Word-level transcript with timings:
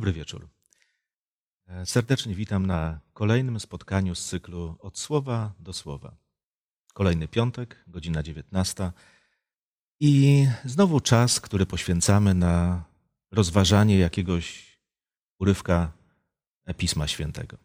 Dobry 0.00 0.12
wieczór. 0.12 0.48
E, 1.68 1.86
serdecznie 1.86 2.34
witam 2.34 2.66
na 2.66 3.00
kolejnym 3.12 3.60
spotkaniu 3.60 4.14
z 4.14 4.24
cyklu 4.24 4.76
Od 4.78 4.98
Słowa 4.98 5.52
do 5.58 5.72
Słowa. 5.72 6.16
Kolejny 6.94 7.28
piątek, 7.28 7.84
godzina 7.86 8.22
19. 8.22 8.92
I 10.00 10.46
znowu 10.64 11.00
czas, 11.00 11.40
który 11.40 11.66
poświęcamy 11.66 12.34
na 12.34 12.84
rozważanie 13.30 13.98
jakiegoś 13.98 14.78
urywka 15.38 15.92
Pisma 16.76 17.08
Świętego. 17.08 17.56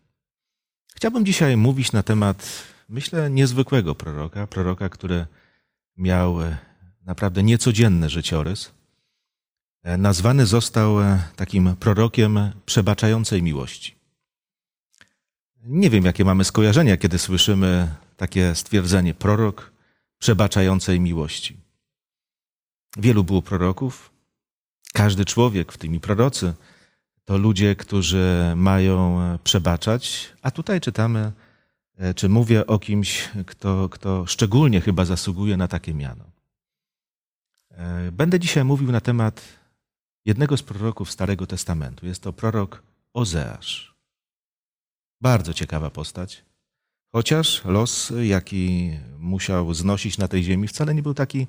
Chciałbym 0.96 1.26
dzisiaj 1.26 1.58
mówić 1.58 1.92
na 1.92 2.04
temat, 2.04 2.64
myślę, 2.90 3.30
niezwykłego 3.30 3.96
proroka, 3.96 4.48
proroka, 4.48 4.90
który 4.90 5.26
miał 5.98 6.38
naprawdę 7.06 7.44
niecodzienny 7.44 8.10
życiorys 8.10 8.72
E, 8.72 8.75
nazwany 9.86 10.46
został 10.46 11.02
e, 11.02 11.24
takim 11.36 11.76
prorokiem 11.76 12.40
przebaczającej 12.66 13.44
miłości. 13.44 13.96
Nie 15.64 15.90
wiem, 15.90 16.06
jakie 16.06 16.26
mamy 16.26 16.44
skojarzenia, 16.44 16.98
kiedy 16.98 17.20
słyszymy 17.20 17.96
takie 18.18 18.56
stwierdzenie 18.56 19.14
prorok 19.14 19.72
przebaczającej 20.18 21.00
miłości. 21.00 21.58
Wielu 22.98 23.24
było 23.24 23.42
proroków. 23.42 24.12
Każdy 24.94 25.26
człowiek, 25.26 25.72
w 25.72 25.78
tym 25.78 25.96
i 25.96 26.00
prorocy, 26.00 26.54
to 27.26 27.38
ludzie, 27.38 27.76
którzy 27.76 28.54
mają 28.56 29.22
e, 29.22 29.40
przebaczać, 29.44 30.34
a 30.42 30.52
tutaj 30.52 30.82
czytamy, 30.82 31.32
czy 32.16 32.30
mówię 32.30 32.68
o 32.68 32.80
kimś, 32.80 33.30
kto, 33.46 33.90
kto 33.90 34.26
szczególnie 34.26 34.82
chyba 34.82 35.06
zasługuje 35.06 35.58
na 35.58 35.68
takie 35.68 35.94
miano. 35.94 36.24
Będę 38.12 38.40
dzisiaj 38.40 38.64
mówił 38.64 38.92
na 38.92 39.02
temat 39.02 39.42
jednego 40.26 40.58
z 40.58 40.64
proroków 40.64 41.12
Starego 41.12 41.48
Testamentu. 41.48 42.06
Jest 42.06 42.24
to 42.24 42.34
prorok 42.34 42.84
Ozeasz. 43.14 43.96
Bardzo 45.22 45.54
ciekawa 45.54 45.90
postać. 45.90 46.46
Chociaż 47.12 47.66
los, 47.66 48.14
jaki 48.24 48.92
musiał 49.20 49.74
znosić 49.74 50.18
na 50.18 50.28
tej 50.28 50.44
ziemi, 50.44 50.68
wcale 50.68 50.94
nie 50.96 51.02
był 51.04 51.14
taki, 51.14 51.48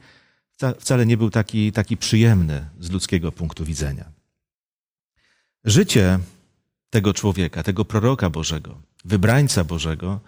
wcale 0.78 1.06
nie 1.06 1.16
był 1.16 1.30
taki, 1.30 1.72
taki 1.72 1.97
przyjemny 1.97 2.69
z 2.80 2.91
ludzkiego 2.91 3.32
punktu 3.32 3.64
widzenia. 3.64 4.04
Życie 5.64 6.19
tego 6.91 7.14
człowieka, 7.14 7.62
tego 7.62 7.84
proroka 7.84 8.30
Bożego, 8.30 8.80
wybrańca 9.04 9.64
Bożego, 9.64 10.20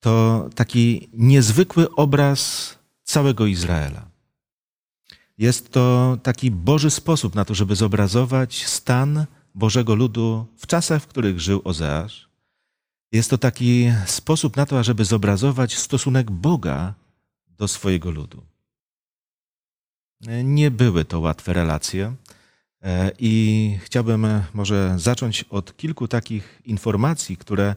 to 0.00 0.48
taki 0.54 1.08
niezwykły 1.12 1.94
obraz 1.94 2.74
całego 3.04 3.46
Izraela. 3.46 4.11
Jest 5.42 5.70
to 5.70 6.18
taki 6.22 6.50
Boży 6.50 6.90
sposób 6.90 7.34
na 7.34 7.44
to, 7.44 7.54
żeby 7.54 7.76
zobrazować 7.76 8.66
stan 8.66 9.26
Bożego 9.54 9.94
ludu 9.94 10.46
w 10.56 10.66
czasach, 10.66 11.02
w 11.02 11.06
których 11.06 11.40
żył 11.40 11.60
Ozeasz. 11.64 12.28
Jest 13.12 13.30
to 13.30 13.38
taki 13.38 13.92
sposób 14.06 14.56
na 14.56 14.66
to, 14.66 14.78
ażeby 14.78 15.04
zobrazować 15.04 15.76
stosunek 15.76 16.30
Boga 16.30 16.94
do 17.58 17.68
swojego 17.68 18.10
ludu. 18.10 18.42
Nie 20.44 20.70
były 20.70 21.04
to 21.04 21.20
łatwe 21.20 21.52
relacje 21.52 22.14
e, 22.82 23.10
i 23.18 23.78
chciałbym 23.84 24.26
może 24.54 24.94
zacząć 24.96 25.44
od 25.50 25.76
kilku 25.76 26.08
takich 26.08 26.62
informacji, 26.64 27.36
które 27.36 27.74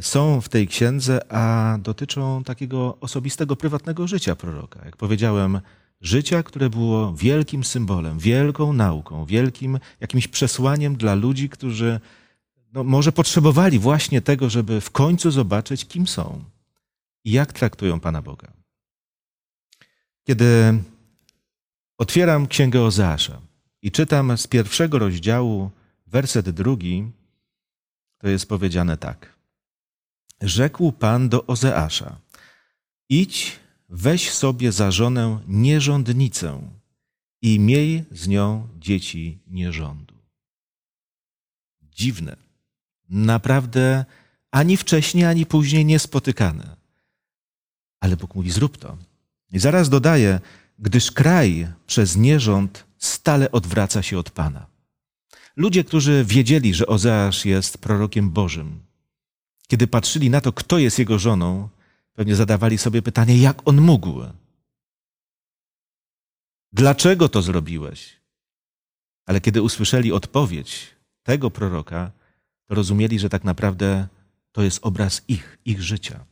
są 0.00 0.40
w 0.40 0.48
tej 0.48 0.68
księdze, 0.68 1.32
a 1.32 1.76
dotyczą 1.78 2.44
takiego 2.44 2.96
osobistego, 3.00 3.56
prywatnego 3.56 4.08
życia 4.08 4.36
proroka. 4.36 4.84
Jak 4.84 4.96
powiedziałem, 4.96 5.60
Życia, 6.00 6.42
które 6.42 6.70
było 6.70 7.14
wielkim 7.14 7.64
symbolem, 7.64 8.18
wielką 8.18 8.72
nauką, 8.72 9.24
wielkim 9.24 9.78
jakimś 10.00 10.28
przesłaniem 10.28 10.96
dla 10.96 11.14
ludzi, 11.14 11.48
którzy 11.48 12.00
no, 12.72 12.84
może 12.84 13.12
potrzebowali 13.12 13.78
właśnie 13.78 14.20
tego, 14.20 14.50
żeby 14.50 14.80
w 14.80 14.90
końcu 14.90 15.30
zobaczyć, 15.30 15.86
kim 15.86 16.06
są 16.06 16.44
i 17.24 17.32
jak 17.32 17.52
traktują 17.52 18.00
Pana 18.00 18.22
Boga. 18.22 18.52
Kiedy 20.24 20.82
otwieram 21.98 22.46
Księgę 22.46 22.82
Ozeasza 22.82 23.40
i 23.82 23.90
czytam 23.90 24.38
z 24.38 24.46
pierwszego 24.46 24.98
rozdziału 24.98 25.70
werset 26.06 26.50
drugi, 26.50 27.10
to 28.18 28.28
jest 28.28 28.48
powiedziane 28.48 28.96
tak. 28.96 29.38
Rzekł 30.42 30.92
Pan 30.92 31.28
do 31.28 31.46
Ozeasza, 31.46 32.16
idź 33.08 33.60
weź 33.90 34.30
sobie 34.30 34.72
za 34.72 34.90
żonę 34.90 35.38
nierządnicę 35.48 36.62
i 37.42 37.60
miej 37.60 38.04
z 38.10 38.28
nią 38.28 38.68
dzieci 38.78 39.38
nierządu. 39.46 40.14
Dziwne. 41.82 42.36
Naprawdę 43.08 44.04
ani 44.50 44.76
wcześniej, 44.76 45.24
ani 45.24 45.46
później 45.46 45.84
niespotykane. 45.84 46.76
Ale 48.00 48.16
Bóg 48.16 48.34
mówi: 48.34 48.50
zrób 48.50 48.76
to. 48.76 48.96
I 49.52 49.58
zaraz 49.58 49.88
dodaje, 49.88 50.40
gdyż 50.78 51.12
kraj 51.12 51.68
przez 51.86 52.16
nierząd 52.16 52.84
stale 52.98 53.52
odwraca 53.52 54.02
się 54.02 54.18
od 54.18 54.30
Pana. 54.30 54.66
Ludzie, 55.56 55.84
którzy 55.84 56.24
wiedzieli, 56.24 56.74
że 56.74 56.86
Ozeasz 56.86 57.44
jest 57.44 57.78
prorokiem 57.78 58.30
Bożym, 58.30 58.80
kiedy 59.68 59.86
patrzyli 59.86 60.30
na 60.30 60.40
to, 60.40 60.52
kto 60.52 60.78
jest 60.78 60.98
jego 60.98 61.18
żoną, 61.18 61.68
Pewnie 62.14 62.36
zadawali 62.36 62.78
sobie 62.78 63.02
pytanie, 63.02 63.38
jak 63.38 63.68
on 63.68 63.80
mógł? 63.80 64.22
Dlaczego 66.72 67.28
to 67.28 67.42
zrobiłeś? 67.42 68.20
Ale 69.26 69.40
kiedy 69.40 69.62
usłyszeli 69.62 70.12
odpowiedź 70.12 70.96
tego 71.22 71.50
proroka, 71.50 72.10
to 72.66 72.74
rozumieli, 72.74 73.18
że 73.18 73.28
tak 73.28 73.44
naprawdę 73.44 74.08
to 74.52 74.62
jest 74.62 74.78
obraz 74.82 75.22
ich, 75.28 75.58
ich 75.64 75.82
życia. 75.82 76.24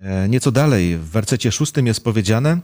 E, 0.00 0.28
nieco 0.28 0.52
dalej, 0.52 0.98
w 0.98 1.04
wersecie 1.04 1.52
szóstym 1.52 1.86
jest 1.86 2.04
powiedziane, 2.04 2.60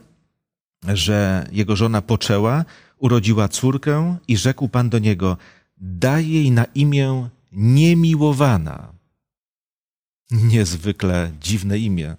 że 0.85 1.47
jego 1.53 1.77
żona 1.77 2.03
poczęła, 2.03 2.65
urodziła 2.99 3.49
córkę 3.49 4.17
i 4.29 4.37
rzekł 4.37 4.69
Pan 4.69 4.91
do 4.91 4.99
niego: 4.99 5.37
Daj 5.77 6.31
jej 6.31 6.51
na 6.51 6.65
imię 6.65 7.29
niemiłowana 7.53 9.00
Niezwykle 10.31 11.33
dziwne 11.41 11.79
imię. 11.79 12.17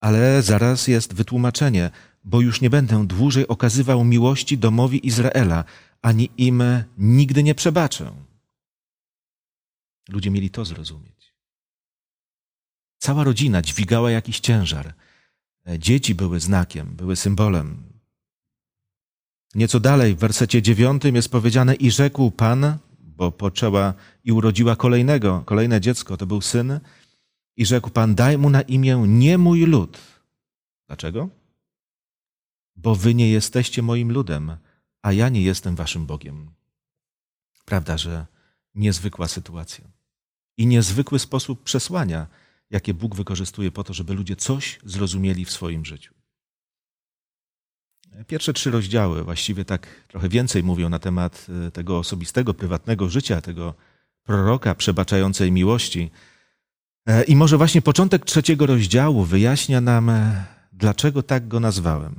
Ale 0.00 0.42
zaraz 0.42 0.88
jest 0.88 1.14
wytłumaczenie, 1.14 1.90
bo 2.24 2.40
już 2.40 2.60
nie 2.60 2.70
będę 2.70 3.06
dłużej 3.06 3.48
okazywał 3.48 4.04
miłości 4.04 4.58
domowi 4.58 5.06
Izraela, 5.06 5.64
ani 6.02 6.30
im 6.36 6.62
nigdy 6.98 7.42
nie 7.42 7.54
przebaczę. 7.54 8.14
Ludzie 10.08 10.30
mieli 10.30 10.50
to 10.50 10.64
zrozumieć. 10.64 11.34
Cała 12.98 13.24
rodzina 13.24 13.62
dźwigała 13.62 14.10
jakiś 14.10 14.40
ciężar. 14.40 14.94
Dzieci 15.78 16.14
były 16.14 16.40
znakiem, 16.40 16.96
były 16.96 17.16
symbolem. 17.16 17.82
Nieco 19.54 19.80
dalej, 19.80 20.14
w 20.14 20.18
wersecie 20.18 20.62
dziewiątym 20.62 21.16
jest 21.16 21.28
powiedziane: 21.28 21.74
I 21.74 21.90
rzekł 21.90 22.30
Pan 22.30 22.78
bo 23.16 23.32
poczęła 23.32 23.94
i 24.24 24.32
urodziła 24.32 24.76
kolejnego, 24.76 25.42
kolejne 25.46 25.80
dziecko, 25.80 26.16
to 26.16 26.26
był 26.26 26.40
syn. 26.40 26.80
I 27.56 27.66
rzekł 27.66 27.90
Pan, 27.90 28.14
daj 28.14 28.38
mu 28.38 28.50
na 28.50 28.62
imię 28.62 29.04
nie 29.08 29.38
mój 29.38 29.60
lud. 29.66 29.98
Dlaczego? 30.86 31.28
Bo 32.76 32.94
wy 32.94 33.14
nie 33.14 33.30
jesteście 33.30 33.82
moim 33.82 34.12
ludem, 34.12 34.56
a 35.02 35.12
ja 35.12 35.28
nie 35.28 35.42
jestem 35.42 35.76
waszym 35.76 36.06
Bogiem. 36.06 36.50
Prawda, 37.64 37.98
że 37.98 38.26
niezwykła 38.74 39.28
sytuacja 39.28 39.84
i 40.56 40.66
niezwykły 40.66 41.18
sposób 41.18 41.62
przesłania, 41.62 42.26
jakie 42.70 42.94
Bóg 42.94 43.14
wykorzystuje 43.14 43.70
po 43.70 43.84
to, 43.84 43.94
żeby 43.94 44.14
ludzie 44.14 44.36
coś 44.36 44.78
zrozumieli 44.84 45.44
w 45.44 45.50
swoim 45.50 45.84
życiu. 45.84 46.15
Pierwsze 48.26 48.52
trzy 48.52 48.70
rozdziały 48.70 49.24
właściwie 49.24 49.64
tak 49.64 49.86
trochę 50.08 50.28
więcej 50.28 50.62
mówią 50.62 50.88
na 50.88 50.98
temat 50.98 51.46
e, 51.66 51.70
tego 51.70 51.98
osobistego, 51.98 52.54
prywatnego 52.54 53.08
życia, 53.08 53.40
tego 53.40 53.74
proroka 54.22 54.74
przebaczającej 54.74 55.52
miłości. 55.52 56.10
E, 57.06 57.22
I 57.22 57.36
może 57.36 57.56
właśnie 57.56 57.82
początek 57.82 58.24
trzeciego 58.24 58.66
rozdziału 58.66 59.24
wyjaśnia 59.24 59.80
nam, 59.80 60.10
e, 60.10 60.44
dlaczego 60.72 61.22
tak 61.22 61.48
go 61.48 61.60
nazwałem. 61.60 62.14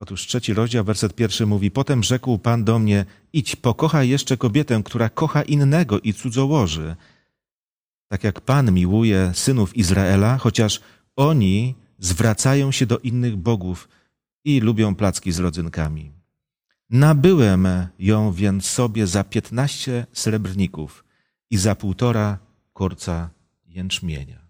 Otóż 0.00 0.26
trzeci 0.26 0.54
rozdział, 0.54 0.84
werset 0.84 1.14
pierwszy 1.14 1.46
mówi: 1.46 1.70
Potem 1.70 2.02
rzekł 2.02 2.38
Pan 2.38 2.64
do 2.64 2.78
mnie: 2.78 3.04
Idź, 3.32 3.56
pokochaj 3.56 4.08
jeszcze 4.08 4.36
kobietę, 4.36 4.82
która 4.84 5.08
kocha 5.08 5.42
innego 5.42 6.00
i 6.00 6.14
cudzołoży. 6.14 6.96
Tak 8.08 8.24
jak 8.24 8.40
Pan 8.40 8.72
miłuje 8.72 9.30
synów 9.34 9.76
Izraela, 9.76 10.38
chociaż 10.38 10.80
oni 11.16 11.74
zwracają 12.00 12.72
się 12.72 12.86
do 12.86 12.98
innych 12.98 13.36
bogów 13.36 13.88
i 14.44 14.60
lubią 14.60 14.94
placki 14.94 15.32
z 15.32 15.38
rodzynkami. 15.38 16.12
Nabyłem 16.90 17.68
ją 17.98 18.32
więc 18.32 18.66
sobie 18.66 19.06
za 19.06 19.24
piętnaście 19.24 20.06
srebrników 20.12 21.04
i 21.50 21.56
za 21.56 21.74
półtora 21.74 22.38
korca 22.72 23.30
jęczmienia. 23.66 24.40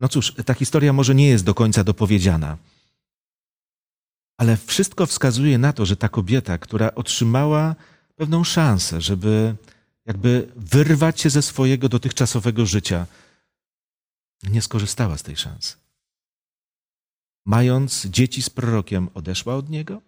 No 0.00 0.08
cóż, 0.08 0.34
ta 0.44 0.54
historia 0.54 0.92
może 0.92 1.14
nie 1.14 1.28
jest 1.28 1.44
do 1.44 1.54
końca 1.54 1.84
dopowiedziana. 1.84 2.56
Ale 4.38 4.56
wszystko 4.56 5.06
wskazuje 5.06 5.58
na 5.58 5.72
to, 5.72 5.86
że 5.86 5.96
ta 5.96 6.08
kobieta, 6.08 6.58
która 6.58 6.94
otrzymała 6.94 7.74
pewną 8.16 8.44
szansę, 8.44 9.00
żeby 9.00 9.56
jakby 10.06 10.52
wyrwać 10.56 11.20
się 11.20 11.30
ze 11.30 11.42
swojego 11.42 11.88
dotychczasowego 11.88 12.66
życia, 12.66 13.06
nie 14.42 14.62
skorzystała 14.62 15.18
z 15.18 15.22
tej 15.22 15.36
szansy. 15.36 15.76
Mając 17.46 18.06
dzieci 18.06 18.42
z 18.42 18.50
prorokiem, 18.50 19.08
odeszła 19.14 19.56
od 19.56 19.70
niego 19.70 20.02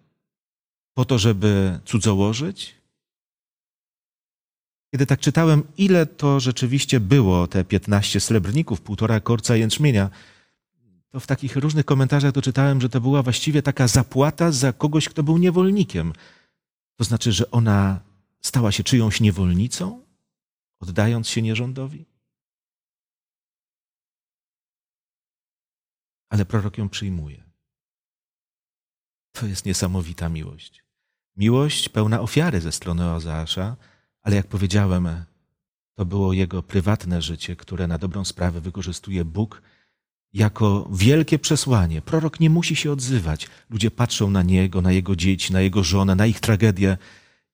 po 0.93 1.05
to, 1.05 1.17
żeby 1.17 1.79
cudzołożyć? 1.85 2.75
Kiedy 4.91 5.05
tak 5.05 5.19
czytałem, 5.19 5.63
ile 5.77 6.05
to 6.05 6.39
rzeczywiście 6.39 6.99
było, 6.99 7.47
te 7.47 7.63
15 7.63 8.19
srebrników, 8.19 8.81
półtora 8.81 9.19
korca 9.19 9.55
jęczmienia, 9.55 10.09
to 11.11 11.19
w 11.19 11.27
takich 11.27 11.55
różnych 11.55 11.85
komentarzach 11.85 12.31
doczytałem, 12.31 12.81
że 12.81 12.89
to 12.89 13.01
była 13.01 13.23
właściwie 13.23 13.61
taka 13.61 13.87
zapłata 13.87 14.51
za 14.51 14.73
kogoś, 14.73 15.09
kto 15.09 15.23
był 15.23 15.37
niewolnikiem. 15.37 16.13
To 16.95 17.03
znaczy, 17.03 17.31
że 17.31 17.51
ona 17.51 17.99
stała 18.41 18.71
się 18.71 18.83
czyjąś 18.83 19.21
niewolnicą, 19.21 20.01
oddając 20.79 21.27
się 21.27 21.41
nierządowi? 21.41 22.05
Ale 26.29 26.45
prorok 26.45 26.77
ją 26.77 26.89
przyjmuje. 26.89 27.43
To 29.31 29.45
jest 29.45 29.65
niesamowita 29.65 30.29
miłość. 30.29 30.83
Miłość 31.37 31.89
pełna 31.89 32.21
ofiary 32.21 32.61
ze 32.61 32.71
strony 32.71 33.11
Ozeasza, 33.13 33.75
ale 34.21 34.35
jak 34.35 34.47
powiedziałem, 34.47 35.25
to 35.95 36.05
było 36.05 36.33
jego 36.33 36.63
prywatne 36.63 37.21
życie, 37.21 37.55
które 37.55 37.87
na 37.87 37.97
dobrą 37.97 38.25
sprawę 38.25 38.61
wykorzystuje 38.61 39.25
Bóg 39.25 39.61
jako 40.33 40.89
wielkie 40.93 41.39
przesłanie. 41.39 42.01
Prorok 42.01 42.39
nie 42.39 42.49
musi 42.49 42.75
się 42.75 42.91
odzywać. 42.91 43.47
Ludzie 43.69 43.91
patrzą 43.91 44.29
na 44.29 44.43
niego, 44.43 44.81
na 44.81 44.91
jego 44.91 45.15
dzieci, 45.15 45.53
na 45.53 45.61
jego 45.61 45.83
żonę, 45.83 46.15
na 46.15 46.25
ich 46.25 46.39
tragedię 46.39 46.97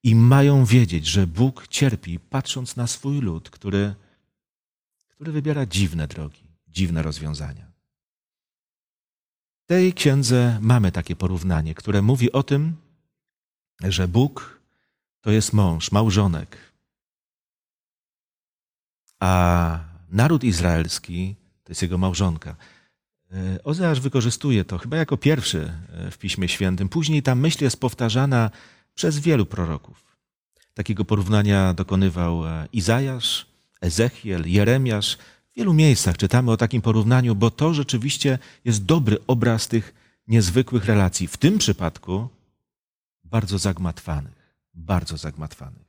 i 0.03 0.15
mają 0.15 0.65
wiedzieć, 0.65 1.05
że 1.05 1.27
Bóg 1.27 1.67
cierpi, 1.67 2.19
patrząc 2.19 2.75
na 2.75 2.87
swój 2.87 3.21
lud, 3.21 3.49
który, 3.49 3.95
który 5.07 5.31
wybiera 5.31 5.65
dziwne 5.65 6.07
drogi, 6.07 6.43
dziwne 6.67 7.03
rozwiązania. 7.03 7.64
W 9.65 9.67
tej 9.67 9.93
księdze 9.93 10.59
mamy 10.61 10.91
takie 10.91 11.15
porównanie, 11.15 11.75
które 11.75 12.01
mówi 12.01 12.31
o 12.31 12.43
tym, 12.43 12.75
że 13.83 14.07
Bóg 14.07 14.59
to 15.21 15.31
jest 15.31 15.53
mąż, 15.53 15.91
małżonek, 15.91 16.57
a 19.19 19.79
naród 20.09 20.43
izraelski 20.43 21.35
to 21.63 21.71
jest 21.71 21.81
jego 21.81 21.97
małżonka. 21.97 22.55
E, 23.31 23.63
Ozeasz 23.63 23.99
wykorzystuje 23.99 24.65
to 24.65 24.77
chyba 24.77 24.97
jako 24.97 25.17
pierwszy 25.17 25.73
e, 25.93 26.11
w 26.11 26.17
Piśmie 26.17 26.49
Świętym. 26.49 26.89
Później 26.89 27.23
ta 27.23 27.35
myśl 27.35 27.63
jest 27.63 27.79
powtarzana 27.79 28.51
przez 28.95 29.19
wielu 29.19 29.45
proroków. 29.45 30.03
Takiego 30.73 31.05
porównania 31.05 31.73
dokonywał 31.73 32.47
e, 32.47 32.67
Izajasz, 32.73 33.45
Ezechiel, 33.81 34.47
Jeremiasz. 34.47 35.17
W 35.55 35.57
wielu 35.57 35.73
miejscach 35.73 36.17
czytamy 36.17 36.51
o 36.51 36.57
takim 36.57 36.81
porównaniu, 36.81 37.35
bo 37.35 37.51
to 37.51 37.73
rzeczywiście 37.73 38.39
jest 38.65 38.85
dobry 38.85 39.17
obraz 39.27 39.67
tych 39.67 39.93
niezwykłych 40.27 40.85
relacji. 40.85 41.27
W 41.27 41.37
tym 41.37 41.57
przypadku 41.57 42.27
bardzo 43.23 43.57
zagmatwanych, 43.57 44.57
bardzo 44.73 45.17
zagmatwanych. 45.17 45.85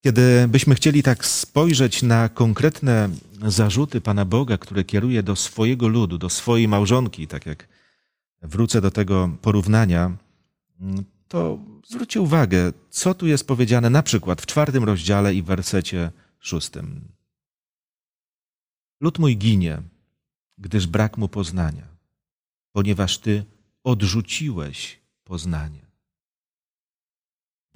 Kiedy 0.00 0.48
byśmy 0.48 0.74
chcieli 0.74 1.02
tak 1.02 1.26
spojrzeć 1.26 2.02
na 2.02 2.28
konkretne 2.28 3.08
zarzuty 3.46 4.00
Pana 4.00 4.24
Boga, 4.24 4.58
które 4.58 4.84
kieruje 4.84 5.22
do 5.22 5.36
swojego 5.36 5.88
ludu, 5.88 6.18
do 6.18 6.30
swojej 6.30 6.68
małżonki, 6.68 7.26
tak 7.26 7.46
jak 7.46 7.68
wrócę 8.42 8.80
do 8.80 8.90
tego 8.90 9.30
porównania, 9.42 10.16
to 11.28 11.58
zwróćcie 11.86 12.20
uwagę, 12.20 12.72
co 12.90 13.14
tu 13.14 13.26
jest 13.26 13.46
powiedziane 13.46 13.90
na 13.90 14.02
przykład 14.02 14.42
w 14.42 14.46
czwartym 14.46 14.84
rozdziale 14.84 15.34
i 15.34 15.42
wersecie 15.42 16.10
szóstym. 16.40 17.17
Lud 19.00 19.18
mój 19.18 19.36
ginie, 19.36 19.82
gdyż 20.58 20.86
brak 20.86 21.18
mu 21.18 21.28
poznania, 21.28 21.86
ponieważ 22.72 23.18
Ty 23.18 23.44
odrzuciłeś 23.84 25.00
poznanie 25.24 25.88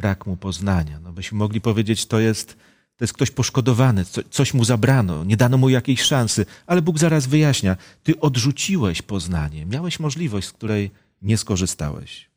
brak 0.03 0.27
mu 0.27 0.37
poznania. 0.37 1.01
No 1.01 1.13
byśmy 1.13 1.39
mogli 1.39 1.61
powiedzieć, 1.61 2.07
to 2.07 2.21
jest, 2.21 2.57
to 2.97 3.05
jest 3.05 3.15
ktoś 3.15 3.31
poszkodowany, 3.31 4.05
co, 4.05 4.23
coś 4.31 4.55
mu 4.55 4.65
zabrano, 4.65 5.25
nie 5.25 5.37
dano 5.37 5.59
mu 5.59 5.69
jakiejś 5.69 6.03
szansy, 6.03 6.47
ale 6.67 6.83
Bóg 6.83 6.99
zaraz 6.99 7.27
wyjaśnia, 7.27 7.77
ty 8.03 8.21
odrzuciłeś 8.21 9.03
poznanie, 9.03 9.67
miałeś 9.67 10.01
możliwość, 10.01 10.49
z 10.49 10.53
której 10.53 10.91
nie 11.23 11.39
skorzystałeś. 11.39 12.31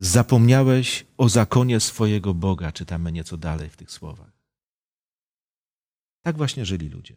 Zapomniałeś 0.00 1.06
o 1.18 1.28
zakonie 1.28 1.80
swojego 1.80 2.34
Boga, 2.34 2.72
czytamy 2.72 3.12
nieco 3.12 3.36
dalej 3.36 3.68
w 3.70 3.76
tych 3.76 3.90
słowach. 3.90 4.31
Tak 6.22 6.36
właśnie 6.36 6.64
żyli 6.64 6.88
ludzie. 6.88 7.14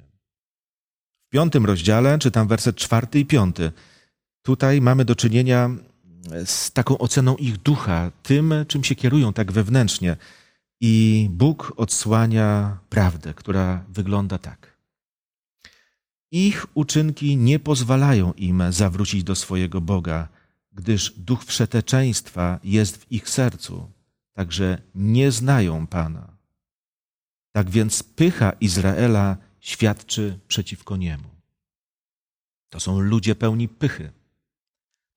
W 1.28 1.30
piątym 1.30 1.66
rozdziale 1.66 2.20
czytam 2.20 2.48
werset 2.48 2.76
czwarty 2.76 3.20
i 3.20 3.26
piąty. 3.26 3.72
Tutaj 4.42 4.82
mamy 4.82 5.06
do 5.06 5.16
czynienia 5.16 5.70
z 6.46 6.72
taką 6.72 6.98
oceną 6.98 7.36
ich 7.36 7.58
ducha, 7.58 8.12
tym, 8.24 8.54
czym 8.68 8.84
się 8.84 8.96
kierują 8.96 9.34
tak 9.34 9.52
wewnętrznie. 9.52 10.18
I 10.82 11.28
Bóg 11.32 11.74
odsłania 11.78 12.78
prawdę, 12.90 13.34
która 13.34 13.86
wygląda 13.90 14.38
tak. 14.38 14.78
Ich 16.32 16.66
uczynki 16.74 17.38
nie 17.38 17.60
pozwalają 17.60 18.34
im 18.34 18.64
zawrócić 18.70 19.24
do 19.24 19.36
swojego 19.36 19.82
Boga, 19.82 20.28
gdyż 20.72 21.14
duch 21.18 21.46
wszeteczeństwa 21.46 22.60
jest 22.64 22.98
w 22.98 23.12
ich 23.12 23.30
sercu, 23.30 23.92
także 24.34 24.82
nie 24.96 25.32
znają 25.32 25.88
Pana. 25.88 26.35
Tak 27.56 27.70
więc 27.70 28.04
pycha 28.04 28.52
Izraela 28.52 29.38
świadczy 29.60 30.40
przeciwko 30.48 30.98
niemu. 30.98 31.30
To 32.70 32.80
są 32.80 33.00
ludzie 33.00 33.36
pełni 33.36 33.68
pychy. 33.68 34.12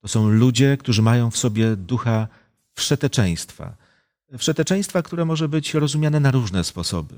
To 0.01 0.07
są 0.07 0.29
ludzie, 0.29 0.77
którzy 0.77 1.01
mają 1.01 1.31
w 1.31 1.37
sobie 1.37 1.75
ducha 1.75 2.27
wszeteczeństwa. 2.73 3.75
Wszeteczeństwa, 4.37 5.01
które 5.01 5.25
może 5.25 5.49
być 5.49 5.73
rozumiane 5.73 6.19
na 6.19 6.31
różne 6.31 6.63
sposoby. 6.63 7.15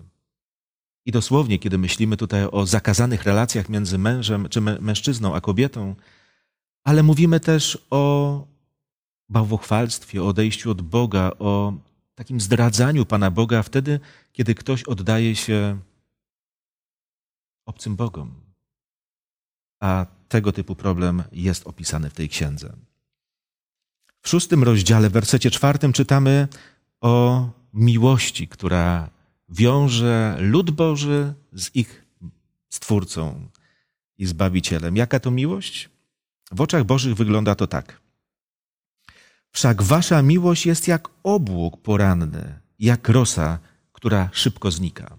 I 1.06 1.12
dosłownie, 1.12 1.60
kiedy 1.60 1.78
myślimy 1.78 2.18
tutaj 2.18 2.48
o 2.52 2.66
zakazanych 2.66 3.24
relacjach 3.24 3.70
między 3.70 3.98
mężem 3.98 4.50
czy 4.50 4.62
mężczyzną 4.62 5.36
a 5.36 5.42
kobietą, 5.42 5.96
ale 6.84 7.04
mówimy 7.04 7.40
też 7.40 7.88
o 7.90 8.48
bałwochwalstwie, 9.30 10.24
o 10.24 10.28
odejściu 10.28 10.72
od 10.72 10.82
Boga, 10.82 11.32
o 11.40 11.74
takim 12.22 12.42
zdradzaniu 12.42 13.06
Pana 13.06 13.32
Boga 13.32 13.64
wtedy, 13.64 14.00
kiedy 14.34 14.56
ktoś 14.56 14.84
oddaje 14.84 15.36
się 15.36 15.80
obcym 17.66 17.96
Bogom. 17.96 18.34
A 19.80 20.06
tego 20.30 20.52
typu 20.52 20.76
problem 20.76 21.24
jest 21.32 21.68
opisany 21.68 22.10
w 22.10 22.14
tej 22.14 22.30
księdze. 22.30 22.74
W 24.22 24.30
szóstym 24.30 24.64
rozdziale, 24.64 25.10
w 25.10 25.14
wersecie 25.14 25.52
czwartym 25.52 25.94
czytamy 25.94 26.48
o 27.02 27.50
miłości, 27.74 28.48
która 28.48 29.10
wiąże 29.50 30.38
lud 30.40 30.72
Boży 30.72 31.34
z 31.54 31.76
ich 31.76 32.06
Stwórcą 32.70 33.48
i 34.18 34.26
Zbawicielem. 34.26 34.96
Jaka 34.96 35.20
to 35.20 35.32
miłość? 35.32 35.90
W 36.52 36.62
oczach 36.62 36.84
Bożych 36.84 37.16
wygląda 37.16 37.56
to 37.56 37.68
tak. 37.68 38.01
Wszak 39.52 39.84
wasza 39.84 40.22
miłość 40.22 40.66
jest 40.66 40.88
jak 40.88 41.10
obłóg 41.24 41.82
poranny, 41.82 42.60
jak 42.80 43.10
rosa, 43.10 43.60
która 43.94 44.30
szybko 44.34 44.72
znika. 44.72 45.18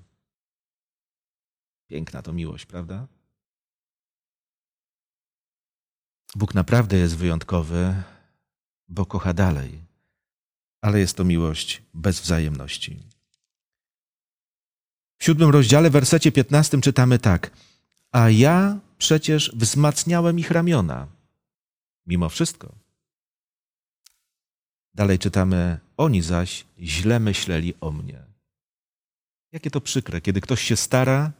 Piękna 1.86 2.22
to 2.22 2.32
miłość, 2.32 2.66
prawda? 2.66 3.06
Bóg 6.34 6.54
naprawdę 6.54 6.96
jest 6.96 7.16
wyjątkowy, 7.16 8.02
bo 8.88 9.06
kocha 9.06 9.32
dalej, 9.32 9.84
ale 10.80 11.00
jest 11.00 11.16
to 11.16 11.24
miłość 11.24 11.82
bez 11.94 12.20
wzajemności. 12.20 13.00
W 15.18 15.24
siódmym 15.24 15.50
rozdziale, 15.50 15.90
wersecie 15.90 16.32
piętnastym 16.32 16.80
czytamy 16.80 17.18
tak. 17.18 17.50
A 18.12 18.30
ja 18.30 18.78
przecież 18.98 19.52
wzmacniałem 19.54 20.38
ich 20.38 20.50
ramiona. 20.50 21.06
Mimo 22.06 22.28
wszystko. 22.28 22.81
Dalej 24.94 25.18
czytamy, 25.18 25.78
oni 25.96 26.22
zaś 26.22 26.64
źle 26.78 27.20
myśleli 27.20 27.74
o 27.80 27.90
mnie. 27.90 28.22
Jakie 29.52 29.70
to 29.70 29.80
przykre, 29.80 30.20
kiedy 30.20 30.40
ktoś 30.40 30.62
się 30.62 30.76
stara, 30.76 31.32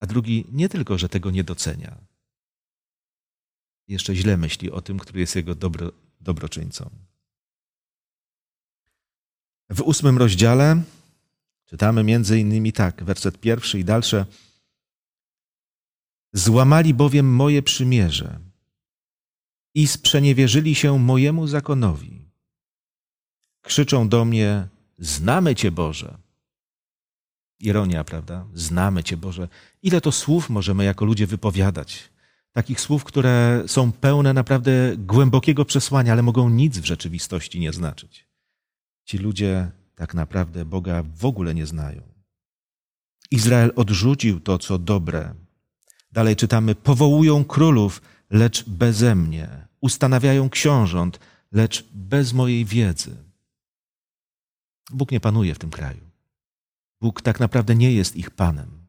a 0.00 0.06
drugi 0.06 0.44
nie 0.52 0.68
tylko, 0.68 0.98
że 0.98 1.08
tego 1.08 1.30
nie 1.30 1.44
docenia, 1.44 1.96
jeszcze 3.88 4.14
źle 4.14 4.36
myśli 4.36 4.70
o 4.70 4.80
tym, 4.80 4.98
który 4.98 5.20
jest 5.20 5.36
jego 5.36 5.54
dobro, 5.54 5.92
dobroczyńcą. 6.20 6.90
W 9.70 9.80
ósmym 9.80 10.18
rozdziale 10.18 10.82
czytamy 11.64 12.04
między 12.04 12.40
innymi 12.40 12.72
tak, 12.72 13.04
werset 13.04 13.40
pierwszy 13.40 13.78
i 13.78 13.84
dalsze. 13.84 14.26
Złamali 16.32 16.94
bowiem 16.94 17.34
moje 17.34 17.62
przymierze 17.62 18.45
i 19.76 19.86
sprzeniewierzyli 19.86 20.74
się 20.74 20.98
mojemu 20.98 21.46
zakonowi. 21.46 22.30
Krzyczą 23.62 24.08
do 24.08 24.24
mnie: 24.24 24.68
Znamy 24.98 25.54
Cię, 25.54 25.70
Boże. 25.70 26.18
Ironia, 27.60 28.04
prawda? 28.04 28.46
Znamy 28.54 29.04
Cię, 29.04 29.16
Boże. 29.16 29.48
Ile 29.82 30.00
to 30.00 30.12
słów 30.12 30.50
możemy 30.50 30.84
jako 30.84 31.04
ludzie 31.04 31.26
wypowiadać? 31.26 32.10
Takich 32.52 32.80
słów, 32.80 33.04
które 33.04 33.62
są 33.66 33.92
pełne 33.92 34.32
naprawdę 34.32 34.96
głębokiego 34.98 35.64
przesłania, 35.64 36.12
ale 36.12 36.22
mogą 36.22 36.48
nic 36.50 36.78
w 36.78 36.84
rzeczywistości 36.84 37.60
nie 37.60 37.72
znaczyć. 37.72 38.26
Ci 39.04 39.18
ludzie 39.18 39.70
tak 39.94 40.14
naprawdę 40.14 40.64
Boga 40.64 41.02
w 41.02 41.24
ogóle 41.24 41.54
nie 41.54 41.66
znają. 41.66 42.02
Izrael 43.30 43.72
odrzucił 43.76 44.40
to, 44.40 44.58
co 44.58 44.78
dobre. 44.78 45.34
Dalej 46.12 46.36
czytamy: 46.36 46.74
powołują 46.74 47.44
królów, 47.44 48.02
lecz 48.30 48.64
beze 48.68 49.14
mnie. 49.14 49.66
Ustanawiają 49.80 50.50
książąt, 50.50 51.20
lecz 51.52 51.84
bez 51.92 52.32
mojej 52.32 52.64
wiedzy. 52.64 53.16
Bóg 54.90 55.10
nie 55.10 55.20
panuje 55.20 55.54
w 55.54 55.58
tym 55.58 55.70
kraju. 55.70 56.00
Bóg 57.00 57.22
tak 57.22 57.40
naprawdę 57.40 57.74
nie 57.74 57.92
jest 57.92 58.16
ich 58.16 58.30
panem. 58.30 58.86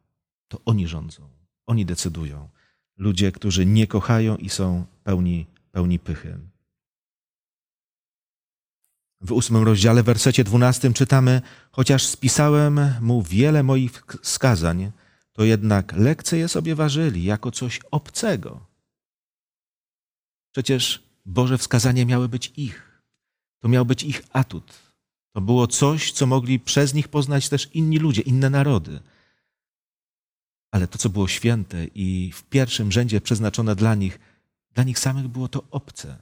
To 0.48 0.62
oni 0.66 0.88
rządzą, 0.88 1.30
oni 1.66 1.86
decydują. 1.86 2.50
Ludzie, 2.98 3.32
którzy 3.32 3.66
nie 3.66 3.88
kochają 3.88 4.38
i 4.38 4.50
są 4.50 4.86
pełni, 5.04 5.48
pełni 5.72 6.00
pychy. 6.00 6.40
W 9.22 9.32
ósmym 9.32 9.64
rozdziale, 9.64 10.04
wersecie 10.04 10.44
dwunastym 10.44 10.94
czytamy: 10.94 11.42
Chociaż 11.72 12.06
spisałem 12.06 12.80
mu 13.02 13.22
wiele 13.24 13.64
moich 13.64 14.04
skazań, 14.22 14.92
to 15.34 15.44
jednak 15.44 15.94
lekce 15.94 16.38
je 16.38 16.48
sobie 16.48 16.76
ważyli 16.76 17.24
jako 17.24 17.52
coś 17.52 17.80
obcego. 17.92 18.67
Przecież 20.58 21.04
Boże 21.26 21.58
wskazania 21.58 22.06
miały 22.06 22.30
być 22.30 22.54
ich. 22.56 23.02
To 23.60 23.68
miał 23.68 23.86
być 23.86 24.04
ich 24.04 24.22
atut. 24.34 24.74
To 25.34 25.42
było 25.42 25.68
coś, 25.68 26.12
co 26.12 26.26
mogli 26.26 26.60
przez 26.60 26.94
nich 26.94 27.08
poznać 27.08 27.50
też 27.50 27.70
inni 27.74 28.00
ludzie, 28.00 28.22
inne 28.22 28.50
narody. 28.50 29.00
Ale 30.72 30.88
to, 30.88 30.98
co 30.98 31.10
było 31.10 31.28
święte 31.28 31.86
i 31.86 32.32
w 32.32 32.44
pierwszym 32.44 32.92
rzędzie 32.92 33.22
przeznaczone 33.22 33.76
dla 33.76 33.96
nich, 33.96 34.20
dla 34.74 34.84
nich 34.84 35.00
samych 35.00 35.28
było 35.28 35.48
to 35.48 35.64
obce. 35.72 36.18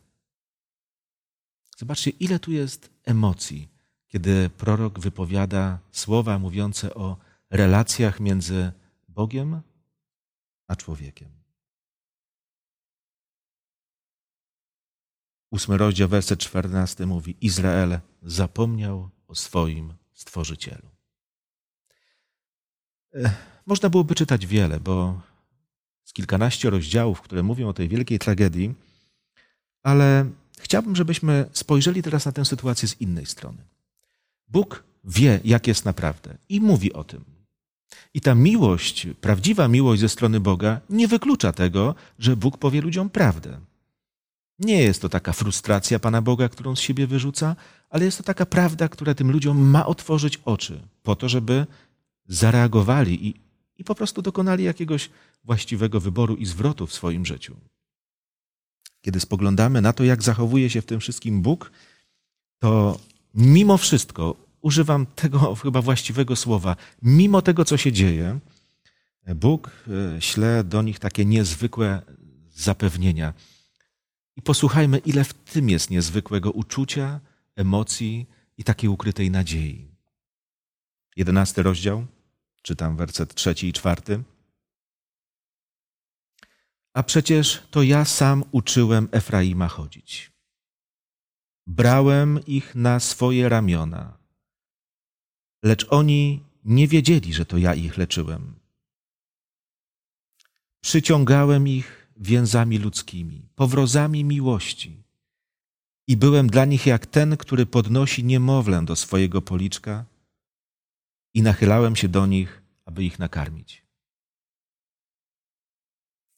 Zobaczcie, 1.78 2.10
ile 2.12 2.40
tu 2.40 2.52
jest 2.52 2.90
emocji, 3.04 3.68
kiedy 4.08 4.50
prorok 4.50 5.00
wypowiada 5.00 5.80
słowa 5.92 6.40
mówiące 6.40 6.94
o 6.94 7.18
relacjach 7.50 8.20
między 8.20 8.72
Bogiem 9.10 9.62
a 10.68 10.76
człowiekiem. 10.76 11.45
Ósmy 15.56 15.78
rozdział, 15.78 16.10
werset 16.10 16.40
czternasty 16.40 17.06
mówi: 17.06 17.36
Izrael 17.42 18.00
zapomniał 18.24 19.10
o 19.28 19.36
swoim 19.36 19.94
stworzycielu. 20.14 20.90
Można 23.66 23.90
byłoby 23.90 24.16
czytać 24.16 24.48
wiele, 24.48 24.80
bo 24.80 25.22
z 26.04 26.14
kilkanaście 26.14 26.70
rozdziałów, 26.70 27.22
które 27.22 27.44
mówią 27.44 27.68
o 27.68 27.74
tej 27.74 27.88
wielkiej 27.90 28.20
tragedii, 28.20 28.74
ale 29.84 30.30
chciałbym, 30.60 30.96
żebyśmy 30.96 31.50
spojrzeli 31.54 32.04
teraz 32.04 32.26
na 32.26 32.32
tę 32.32 32.46
sytuację 32.46 32.88
z 32.88 33.02
innej 33.02 33.26
strony. 33.26 33.64
Bóg 34.48 34.84
wie, 35.04 35.40
jak 35.44 35.68
jest 35.68 35.86
naprawdę 35.86 36.38
i 36.50 36.62
mówi 36.62 36.94
o 36.94 37.04
tym. 37.04 37.24
I 38.14 38.22
ta 38.22 38.36
miłość, 38.36 39.08
prawdziwa 39.22 39.68
miłość 39.68 40.02
ze 40.02 40.10
strony 40.10 40.40
Boga, 40.40 40.82
nie 40.90 41.08
wyklucza 41.08 41.52
tego, 41.52 41.96
że 42.20 42.36
Bóg 42.36 42.58
powie 42.58 42.82
ludziom 42.82 43.10
prawdę. 43.10 43.60
Nie 44.60 44.82
jest 44.82 45.02
to 45.02 45.10
taka 45.10 45.34
frustracja 45.34 46.00
Pana 46.00 46.22
Boga, 46.22 46.50
którą 46.50 46.76
z 46.76 46.80
siebie 46.80 47.08
wyrzuca, 47.08 47.56
ale 47.90 48.06
jest 48.06 48.18
to 48.18 48.24
taka 48.24 48.46
prawda, 48.46 48.90
która 48.90 49.14
tym 49.14 49.32
ludziom 49.32 49.58
ma 49.58 49.86
otworzyć 49.86 50.40
oczy, 50.46 50.82
po 51.04 51.16
to, 51.16 51.30
żeby 51.30 51.66
zareagowali 52.28 53.28
i, 53.28 53.34
i 53.78 53.84
po 53.84 53.96
prostu 53.96 54.22
dokonali 54.22 54.64
jakiegoś 54.64 55.10
właściwego 55.44 56.00
wyboru 56.00 56.36
i 56.36 56.46
zwrotu 56.46 56.88
w 56.88 56.94
swoim 56.94 57.26
życiu. 57.26 57.56
Kiedy 59.02 59.20
spoglądamy 59.20 59.82
na 59.82 59.94
to, 59.94 60.04
jak 60.04 60.24
zachowuje 60.24 60.70
się 60.70 60.82
w 60.82 60.86
tym 60.86 61.00
wszystkim 61.00 61.42
Bóg, 61.42 61.72
to 62.60 63.00
mimo 63.34 63.78
wszystko, 63.78 64.36
używam 64.62 65.06
tego 65.06 65.56
chyba 65.64 65.82
właściwego 65.82 66.36
słowa, 66.36 66.76
mimo 67.02 67.42
tego, 67.42 67.66
co 67.66 67.78
się 67.78 67.92
dzieje, 67.92 68.40
Bóg 69.36 69.72
e, 70.18 70.22
śle 70.22 70.64
do 70.64 70.82
nich 70.82 71.00
takie 71.00 71.26
niezwykłe 71.26 72.02
zapewnienia. 72.54 73.34
I 74.36 74.42
posłuchajmy, 74.42 74.98
ile 74.98 75.24
w 75.24 75.34
tym 75.34 75.70
jest 75.70 75.90
niezwykłego 75.90 76.52
uczucia, 76.52 77.20
emocji 77.56 78.26
i 78.58 78.64
takiej 78.64 78.90
ukrytej 78.90 79.32
nadziei. 79.32 79.88
Jedenasty 81.16 81.64
rozdział, 81.64 82.06
czytam 82.62 82.98
werset 82.98 83.36
trzeci 83.36 83.68
i 83.68 83.74
czwarty. 83.74 84.24
A 86.94 87.04
przecież 87.04 87.68
to 87.72 87.84
ja 87.84 88.06
sam 88.06 88.44
uczyłem 88.52 89.08
Efraima 89.12 89.68
chodzić. 89.68 90.32
Brałem 91.68 92.46
ich 92.46 92.76
na 92.76 93.00
swoje 93.00 93.50
ramiona, 93.50 94.18
lecz 95.64 95.88
oni 95.90 96.44
nie 96.66 96.88
wiedzieli, 96.88 97.34
że 97.34 97.46
to 97.46 97.58
ja 97.58 97.76
ich 97.76 97.98
leczyłem. 97.98 98.56
Przyciągałem 100.82 101.68
ich 101.68 101.95
więzami 102.16 102.78
ludzkimi, 102.78 103.50
powrozami 103.56 104.24
miłości 104.24 105.04
i 106.08 106.18
byłem 106.18 106.48
dla 106.48 106.66
nich 106.66 106.86
jak 106.86 107.06
ten, 107.06 107.38
który 107.38 107.66
podnosi 107.66 108.24
niemowlę 108.24 108.86
do 108.86 108.96
swojego 108.96 109.42
policzka 109.42 110.06
i 111.34 111.42
nachylałem 111.42 111.96
się 111.96 112.08
do 112.08 112.26
nich, 112.26 112.62
aby 112.86 113.04
ich 113.04 113.20
nakarmić. 113.20 113.86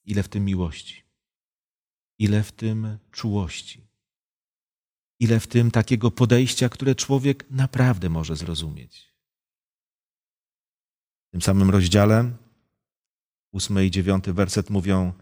Ile 0.05 0.23
w 0.23 0.29
tym 0.29 0.45
miłości, 0.45 1.03
ile 2.19 2.43
w 2.43 2.51
tym 2.51 2.97
czułości, 3.11 3.87
ile 5.19 5.39
w 5.39 5.47
tym 5.47 5.71
takiego 5.71 6.11
podejścia, 6.11 6.69
które 6.69 6.95
człowiek 6.95 7.45
naprawdę 7.49 8.09
może 8.09 8.35
zrozumieć. 8.35 9.13
W 11.27 11.31
tym 11.31 11.41
samym 11.41 11.69
rozdziale, 11.69 12.31
ósmy 13.51 13.85
i 13.85 13.91
dziewiąty 13.91 14.33
werset 14.33 14.69
mówią: 14.69 15.13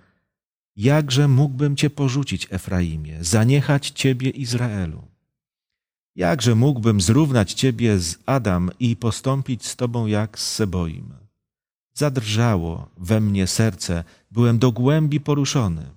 Jakże 0.75 1.27
mógłbym 1.27 1.75
Cię 1.75 1.89
porzucić, 1.89 2.47
Efraimie, 2.51 3.23
zaniechać 3.23 3.89
Ciebie, 3.89 4.29
Izraelu? 4.29 5.07
Jakże 6.15 6.55
mógłbym 6.55 7.01
zrównać 7.01 7.53
Ciebie 7.53 7.99
z 7.99 8.17
Adam 8.25 8.71
i 8.79 8.95
postąpić 8.95 9.67
z 9.67 9.75
Tobą 9.75 10.05
jak 10.05 10.39
z 10.39 10.51
Seboim? 10.51 11.13
Zadrżało 11.93 12.89
we 12.97 13.21
mnie 13.21 13.47
serce, 13.47 14.03
byłem 14.31 14.59
do 14.59 14.71
głębi 14.71 15.19
poruszony. 15.19 15.89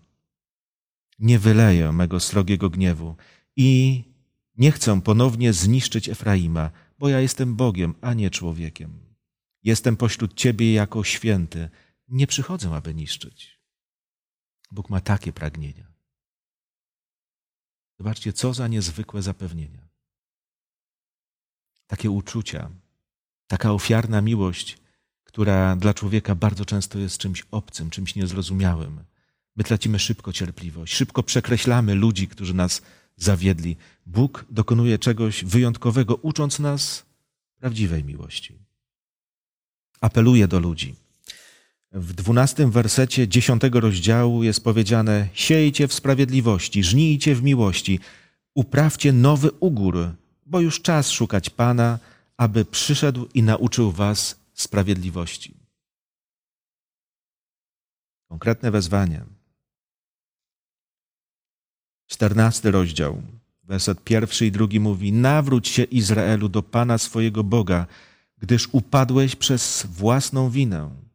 Nie 1.18 1.38
wyleję 1.38 1.92
mego 1.92 2.20
srogiego 2.20 2.70
gniewu 2.70 3.14
i 3.56 4.02
nie 4.56 4.73
chcę 4.73 5.00
ponownie 5.00 5.52
zniszczyć 5.52 6.08
Efraima, 6.08 6.70
bo 6.99 7.08
ja 7.08 7.20
jestem 7.20 7.56
Bogiem, 7.56 7.94
a 8.00 8.14
nie 8.14 8.30
człowiekiem. 8.30 8.99
Jestem 9.62 9.97
pośród 9.97 10.35
Ciebie 10.35 10.73
jako 10.73 11.04
święty, 11.04 11.68
nie 12.08 12.26
przychodzę, 12.26 12.75
aby 12.75 12.94
niszczyć. 12.94 13.57
Bóg 14.70 14.90
ma 14.90 15.00
takie 15.00 15.32
pragnienia. 15.32 15.87
Zobaczcie, 17.98 18.32
co 18.32 18.54
za 18.54 18.68
niezwykłe 18.68 19.22
zapewnienia. 19.22 19.88
Takie 21.87 22.10
uczucia, 22.10 22.70
taka 23.46 23.72
ofiarna 23.72 24.20
miłość, 24.20 24.78
która 25.25 25.76
dla 25.76 25.94
człowieka 25.94 26.34
bardzo 26.34 26.64
często 26.64 26.98
jest 26.98 27.18
czymś 27.18 27.46
obcym, 27.50 27.90
czymś 27.90 28.14
niezrozumiałym. 28.14 29.04
My 29.56 29.64
tracimy 29.64 29.98
szybko 29.98 30.32
cierpliwość, 30.32 30.94
szybko 30.94 31.22
przekreślamy 31.22 31.94
ludzi, 31.94 32.28
którzy 32.28 32.54
nas 32.54 32.82
zawiedli. 33.16 33.76
Bóg 34.06 34.44
dokonuje 34.50 34.98
czegoś 34.98 35.44
wyjątkowego, 35.44 36.16
ucząc 36.16 36.58
nas 36.58 37.06
prawdziwej 37.56 38.04
miłości. 38.04 38.58
Apeluje 40.00 40.48
do 40.48 40.60
ludzi. 40.60 40.94
W 41.92 42.12
dwunastym 42.12 42.71
wersecie 42.71 43.28
dziesiątego 43.28 43.80
rozdziału 43.80 44.45
jest 44.45 44.64
powiedziane: 44.64 45.28
Siejcie 45.33 45.88
w 45.88 45.95
sprawiedliwości, 45.95 46.85
żnijcie 46.85 47.35
w 47.35 47.42
miłości, 47.42 48.00
uprawcie 48.54 49.12
nowy 49.12 49.50
ugór, 49.61 50.11
bo 50.47 50.61
już 50.61 50.83
czas 50.83 51.11
szukać 51.11 51.50
Pana, 51.50 51.99
aby 52.37 52.64
przyszedł 52.64 53.28
i 53.35 53.42
nauczył 53.42 53.92
was 53.92 54.40
sprawiedliwości. 54.54 55.54
Konkretne 58.28 58.71
wezwanie. 58.71 59.25
Czternasty 62.07 62.71
rozdział, 62.71 63.23
werset 63.62 64.04
pierwszy 64.04 64.47
i 64.47 64.52
drugi 64.52 64.80
mówi: 64.80 65.12
Nawróć 65.12 65.68
się 65.68 65.83
Izraelu 65.83 66.49
do 66.49 66.62
Pana 66.62 66.99
swojego 66.99 67.45
Boga, 67.45 67.87
gdyż 68.38 68.68
upadłeś 68.73 69.37
przez 69.37 69.87
własną 69.87 70.50
winę. 70.50 71.07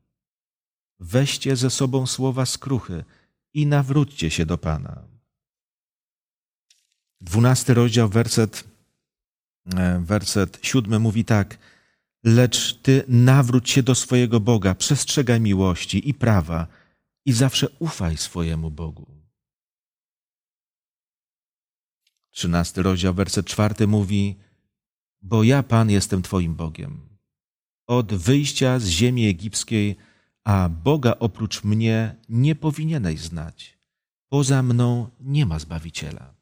Weźcie 0.99 1.55
ze 1.55 1.69
sobą 1.69 2.07
słowa 2.07 2.45
skruchy 2.45 3.03
i 3.53 3.67
nawróćcie 3.67 4.29
się 4.29 4.45
do 4.45 4.57
Pana. 4.57 5.01
Dwunasty 7.21 7.73
rozdział, 7.73 8.09
werset, 8.09 8.63
e, 9.75 9.99
werset 9.99 10.59
siódmy 10.61 10.99
mówi 10.99 11.25
tak. 11.25 11.57
Lecz 12.23 12.73
ty 12.73 13.03
nawróć 13.07 13.69
się 13.69 13.83
do 13.83 13.95
swojego 13.95 14.39
Boga, 14.39 14.75
przestrzegaj 14.75 15.41
miłości 15.41 16.09
i 16.09 16.13
prawa 16.13 16.67
i 17.25 17.33
zawsze 17.33 17.67
ufaj 17.79 18.17
swojemu 18.17 18.71
Bogu. 18.71 19.05
Trzynasty 22.29 22.83
rozdział, 22.83 23.13
werset 23.13 23.45
czwarty 23.45 23.87
mówi, 23.87 24.35
bo 25.21 25.43
ja, 25.43 25.63
Pan, 25.63 25.89
jestem 25.89 26.21
Twoim 26.21 26.55
Bogiem. 26.55 27.01
Od 27.87 28.13
wyjścia 28.13 28.79
z 28.79 28.87
ziemi 28.87 29.27
egipskiej, 29.27 29.95
a 30.43 30.69
Boga 30.69 31.15
oprócz 31.19 31.63
mnie 31.63 32.15
nie 32.29 32.55
powinieneś 32.55 33.19
znać. 33.19 33.77
Poza 34.29 34.63
mną 34.63 35.09
nie 35.19 35.45
ma 35.45 35.59
Zbawiciela. 35.59 36.33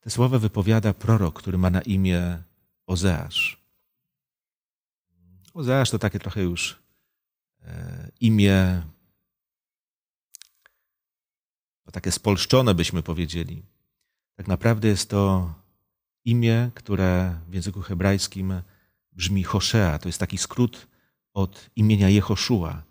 Te 0.00 0.10
słowa 0.10 0.38
wypowiada 0.38 0.94
prorok, 0.94 1.38
który 1.38 1.58
ma 1.58 1.70
na 1.70 1.82
imię 1.82 2.42
Ozeasz. 2.86 3.60
Ozeasz 5.54 5.90
to 5.90 5.98
takie 5.98 6.18
trochę 6.18 6.42
już 6.42 6.82
e, 7.62 8.10
imię, 8.20 8.82
takie 11.92 12.12
spolszczone 12.12 12.74
byśmy 12.74 13.02
powiedzieli. 13.02 13.62
Tak 14.36 14.48
naprawdę 14.48 14.88
jest 14.88 15.10
to 15.10 15.54
imię, 16.24 16.70
które 16.74 17.40
w 17.48 17.54
języku 17.54 17.80
hebrajskim 17.82 18.62
brzmi 19.12 19.42
Hoshea. 19.42 19.98
To 19.98 20.08
jest 20.08 20.18
taki 20.18 20.38
skrót 20.38 20.86
od 21.34 21.70
imienia 21.76 22.08
Jehoszua, 22.08 22.82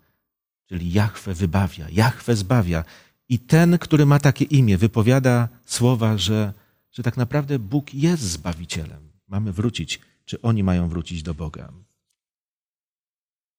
czyli 0.66 0.92
Jahwe 0.92 1.34
wybawia, 1.34 1.86
Jahwe 1.92 2.36
zbawia. 2.36 2.84
I 3.28 3.38
ten, 3.38 3.78
który 3.78 4.06
ma 4.06 4.18
takie 4.18 4.44
imię, 4.44 4.78
wypowiada 4.78 5.48
słowa, 5.66 6.18
że, 6.18 6.52
że 6.90 7.02
tak 7.02 7.16
naprawdę 7.16 7.58
Bóg 7.58 7.94
jest 7.94 8.22
Zbawicielem. 8.22 9.10
Mamy 9.28 9.52
wrócić, 9.52 10.00
czy 10.24 10.42
oni 10.42 10.62
mają 10.62 10.88
wrócić 10.88 11.22
do 11.22 11.34
Boga. 11.34 11.72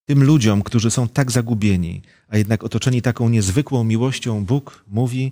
Tym 0.05 0.23
ludziom, 0.23 0.63
którzy 0.63 0.91
są 0.91 1.07
tak 1.07 1.31
zagubieni, 1.31 2.01
a 2.27 2.37
jednak 2.37 2.63
otoczeni 2.63 3.01
taką 3.01 3.29
niezwykłą 3.29 3.83
miłością, 3.83 4.45
Bóg 4.45 4.83
mówi, 4.87 5.31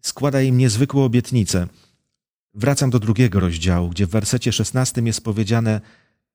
składa 0.00 0.42
im 0.42 0.58
niezwykłą 0.58 1.04
obietnicę– 1.04 1.66
Wracam 2.58 2.90
do 2.90 2.98
drugiego 2.98 3.40
rozdziału, 3.40 3.88
gdzie 3.88 4.06
w 4.06 4.10
wersecie 4.10 4.52
szesnastym 4.52 5.06
jest 5.06 5.24
powiedziane: 5.24 5.80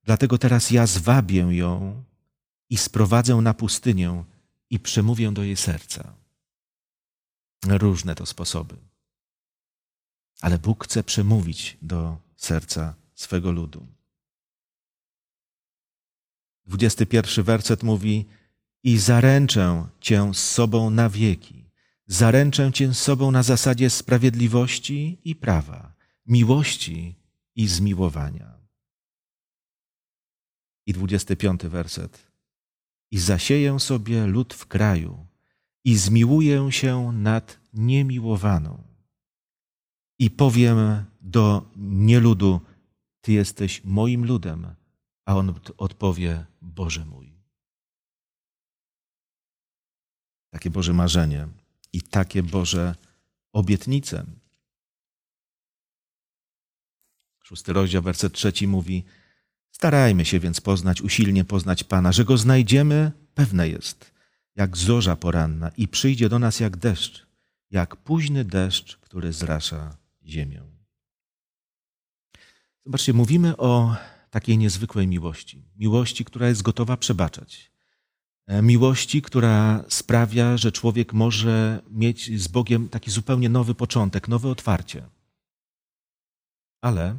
Dlatego 0.03 0.37
teraz 0.37 0.71
ja 0.71 0.87
zwabię 0.87 1.47
ją 1.49 2.03
i 2.69 2.77
sprowadzę 2.77 3.35
na 3.35 3.53
pustynię 3.53 4.23
i 4.69 4.79
przemówię 4.79 5.31
do 5.31 5.43
jej 5.43 5.57
serca. 5.57 6.13
Różne 7.67 8.15
to 8.15 8.25
sposoby. 8.25 8.77
Ale 10.41 10.59
Bóg 10.59 10.83
chce 10.83 11.03
przemówić 11.03 11.77
do 11.81 12.17
serca 12.35 12.95
swego 13.15 13.51
ludu. 13.51 13.87
Dwudziesty 16.65 17.05
pierwszy 17.05 17.43
werset 17.43 17.83
mówi: 17.83 18.25
I 18.83 18.97
zaręczę 18.97 19.87
cię 20.01 20.31
z 20.33 20.51
sobą 20.51 20.89
na 20.89 21.09
wieki. 21.09 21.63
Zaręczę 22.07 22.71
cię 22.71 22.93
z 22.93 22.99
sobą 22.99 23.31
na 23.31 23.43
zasadzie 23.43 23.89
sprawiedliwości 23.89 25.17
i 25.23 25.35
prawa 25.35 25.93
miłości 26.25 27.15
i 27.55 27.67
zmiłowania. 27.67 28.62
I 30.85 30.93
dwudziesty 30.93 31.35
piąty 31.35 31.69
werset. 31.69 32.31
I 33.11 33.19
zasieję 33.19 33.79
sobie 33.79 34.27
lud 34.27 34.53
w 34.53 34.67
kraju 34.67 35.25
i 35.83 35.97
zmiłuję 35.97 36.71
się 36.71 37.11
nad 37.11 37.59
niemiłowaną. 37.73 38.83
I 40.19 40.31
powiem 40.31 40.77
do 41.21 41.65
nieludu, 41.75 42.61
Ty 43.21 43.31
jesteś 43.31 43.83
moim 43.83 44.25
ludem, 44.25 44.75
a 45.25 45.35
on 45.35 45.59
odpowie, 45.77 46.45
Boże 46.61 47.05
mój. 47.05 47.33
Takie 50.49 50.69
Boże 50.69 50.93
marzenie 50.93 51.47
i 51.93 52.01
takie 52.01 52.43
Boże 52.43 52.95
obietnice 53.53 54.25
Szósty 57.43 57.73
rozdział, 57.73 58.01
werset 58.01 58.33
trzeci 58.33 58.67
mówi: 58.67 59.03
Starajmy 59.83 60.25
się 60.25 60.39
więc 60.39 60.61
poznać, 60.61 61.01
usilnie 61.01 61.43
poznać 61.43 61.83
Pana, 61.83 62.11
że 62.11 62.25
go 62.25 62.37
znajdziemy, 62.37 63.11
pewne 63.35 63.69
jest, 63.69 64.13
jak 64.55 64.77
zorza 64.77 65.15
poranna 65.15 65.71
i 65.77 65.87
przyjdzie 65.87 66.29
do 66.29 66.39
nas 66.39 66.59
jak 66.59 66.77
deszcz, 66.77 67.27
jak 67.71 67.95
późny 67.95 68.45
deszcz, 68.45 68.97
który 68.97 69.33
zrasza 69.33 69.97
ziemię. 70.25 70.63
Zobaczcie, 72.85 73.13
mówimy 73.13 73.57
o 73.57 73.95
takiej 74.29 74.57
niezwykłej 74.57 75.07
miłości. 75.07 75.65
Miłości, 75.75 76.25
która 76.25 76.47
jest 76.47 76.61
gotowa 76.61 76.97
przebaczać. 76.97 77.71
E, 78.47 78.61
miłości, 78.61 79.21
która 79.21 79.83
sprawia, 79.89 80.57
że 80.57 80.71
człowiek 80.71 81.13
może 81.13 81.81
mieć 81.89 82.41
z 82.41 82.47
Bogiem 82.47 82.89
taki 82.89 83.11
zupełnie 83.11 83.49
nowy 83.49 83.75
początek, 83.75 84.27
nowe 84.27 84.49
otwarcie. 84.49 85.03
Ale 86.81 87.17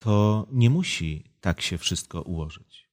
to 0.00 0.46
nie 0.52 0.70
musi 0.70 1.24
tak 1.40 1.60
się 1.60 1.78
wszystko 1.78 2.22
ułożyć. 2.22 2.88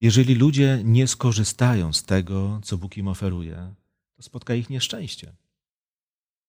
Jeżeli 0.00 0.34
ludzie 0.34 0.80
nie 0.84 1.08
skorzystają 1.08 1.92
z 1.92 2.04
tego, 2.04 2.60
co 2.62 2.78
Bóg 2.78 2.96
im 2.96 3.08
oferuje, 3.08 3.74
to 4.16 4.22
spotka 4.22 4.54
ich 4.54 4.70
nieszczęście. 4.70 5.32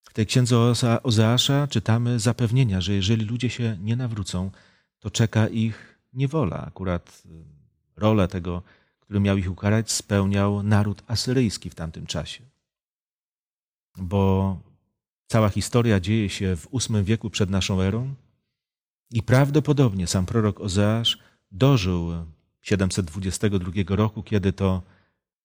W 0.09 0.13
tej 0.13 0.25
księdze 0.25 0.57
Ozeasza 1.03 1.67
czytamy 1.67 2.19
zapewnienia, 2.19 2.81
że 2.81 2.93
jeżeli 2.93 3.25
ludzie 3.25 3.49
się 3.49 3.77
nie 3.81 3.95
nawrócą, 3.95 4.51
to 4.99 5.11
czeka 5.11 5.47
ich 5.47 5.99
niewola. 6.13 6.65
Akurat 6.65 7.23
y, 7.25 7.45
rolę 7.95 8.27
tego, 8.27 8.63
który 8.99 9.19
miał 9.19 9.37
ich 9.37 9.51
ukarać, 9.51 9.91
spełniał 9.91 10.63
naród 10.63 11.03
asyryjski 11.07 11.69
w 11.69 11.75
tamtym 11.75 12.05
czasie. 12.05 12.43
Bo 13.97 14.59
cała 15.27 15.49
historia 15.49 15.99
dzieje 15.99 16.29
się 16.29 16.55
w 16.55 16.67
VIII 16.71 17.03
wieku 17.03 17.29
przed 17.29 17.49
naszą 17.49 17.81
erą, 17.81 18.15
i 19.11 19.23
prawdopodobnie 19.23 20.07
sam 20.07 20.25
prorok 20.25 20.59
Ozeasz 20.59 21.17
dożył 21.51 22.25
722 22.61 23.95
roku, 23.95 24.23
kiedy 24.23 24.53
to, 24.53 24.81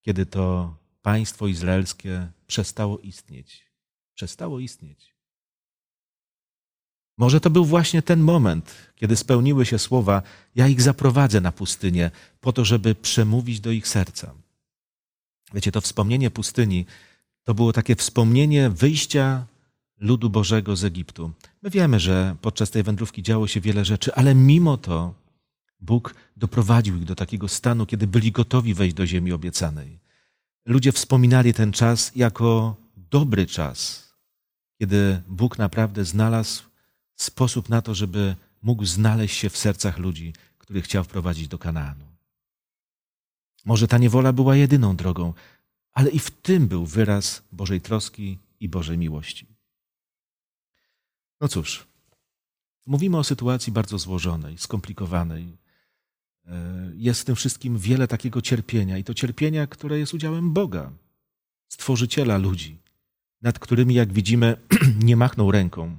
kiedy 0.02 0.26
to 0.26 0.76
państwo 1.02 1.46
izraelskie 1.46 2.28
przestało 2.46 2.98
istnieć. 2.98 3.70
Przestało 4.14 4.60
istnieć. 4.60 5.14
Może 7.18 7.40
to 7.40 7.50
był 7.50 7.64
właśnie 7.64 8.02
ten 8.02 8.20
moment, 8.20 8.74
kiedy 8.94 9.16
spełniły 9.16 9.66
się 9.66 9.78
słowa: 9.78 10.22
Ja 10.54 10.68
ich 10.68 10.82
zaprowadzę 10.82 11.40
na 11.40 11.52
pustynię, 11.52 12.10
po 12.40 12.52
to, 12.52 12.64
żeby 12.64 12.94
przemówić 12.94 13.60
do 13.60 13.70
ich 13.70 13.88
serca. 13.88 14.34
Wiecie, 15.54 15.72
to 15.72 15.80
wspomnienie 15.80 16.30
pustyni 16.30 16.86
to 17.44 17.54
było 17.54 17.72
takie 17.72 17.96
wspomnienie 17.96 18.70
wyjścia 18.70 19.46
ludu 20.00 20.30
Bożego 20.30 20.76
z 20.76 20.84
Egiptu. 20.84 21.30
My 21.62 21.70
wiemy, 21.70 22.00
że 22.00 22.36
podczas 22.40 22.70
tej 22.70 22.82
wędrówki 22.82 23.22
działo 23.22 23.46
się 23.46 23.60
wiele 23.60 23.84
rzeczy, 23.84 24.14
ale 24.14 24.34
mimo 24.34 24.76
to 24.76 25.14
Bóg 25.80 26.14
doprowadził 26.36 26.96
ich 26.96 27.04
do 27.04 27.14
takiego 27.14 27.48
stanu, 27.48 27.86
kiedy 27.86 28.06
byli 28.06 28.32
gotowi 28.32 28.74
wejść 28.74 28.96
do 28.96 29.06
ziemi 29.06 29.32
obiecanej. 29.32 29.98
Ludzie 30.66 30.92
wspominali 30.92 31.54
ten 31.54 31.72
czas 31.72 32.12
jako 32.16 32.76
dobry 32.96 33.46
czas, 33.46 34.08
kiedy 34.78 35.22
Bóg 35.28 35.58
naprawdę 35.58 36.04
znalazł 36.04 36.62
sposób 37.16 37.68
na 37.68 37.82
to, 37.82 37.94
żeby 37.94 38.36
mógł 38.62 38.84
znaleźć 38.84 39.36
się 39.38 39.50
w 39.50 39.56
sercach 39.56 39.98
ludzi, 39.98 40.32
których 40.58 40.84
chciał 40.84 41.04
wprowadzić 41.04 41.48
do 41.48 41.58
Kanaanu. 41.58 42.04
Może 43.64 43.88
ta 43.88 43.98
niewola 43.98 44.32
była 44.32 44.56
jedyną 44.56 44.96
drogą, 44.96 45.32
ale 45.92 46.10
i 46.10 46.18
w 46.18 46.30
tym 46.30 46.68
był 46.68 46.86
wyraz 46.86 47.42
Bożej 47.52 47.80
troski 47.80 48.38
i 48.60 48.68
Bożej 48.68 48.98
miłości. 48.98 49.53
No 51.44 51.48
cóż, 51.48 51.86
mówimy 52.86 53.18
o 53.18 53.24
sytuacji 53.24 53.72
bardzo 53.72 53.98
złożonej, 53.98 54.58
skomplikowanej. 54.58 55.56
E, 56.46 56.90
jest 56.96 57.20
w 57.20 57.24
tym 57.24 57.34
wszystkim 57.34 57.78
wiele 57.78 58.08
takiego 58.08 58.42
cierpienia 58.42 58.98
i 58.98 59.04
to 59.04 59.14
cierpienia, 59.14 59.66
które 59.66 59.98
jest 59.98 60.14
udziałem 60.14 60.52
Boga, 60.52 60.90
stworzyciela 61.68 62.38
ludzi, 62.38 62.76
nad 63.42 63.58
którymi, 63.58 63.94
jak 63.94 64.12
widzimy, 64.12 64.56
nie 65.08 65.16
machnął 65.16 65.52
ręką, 65.52 65.96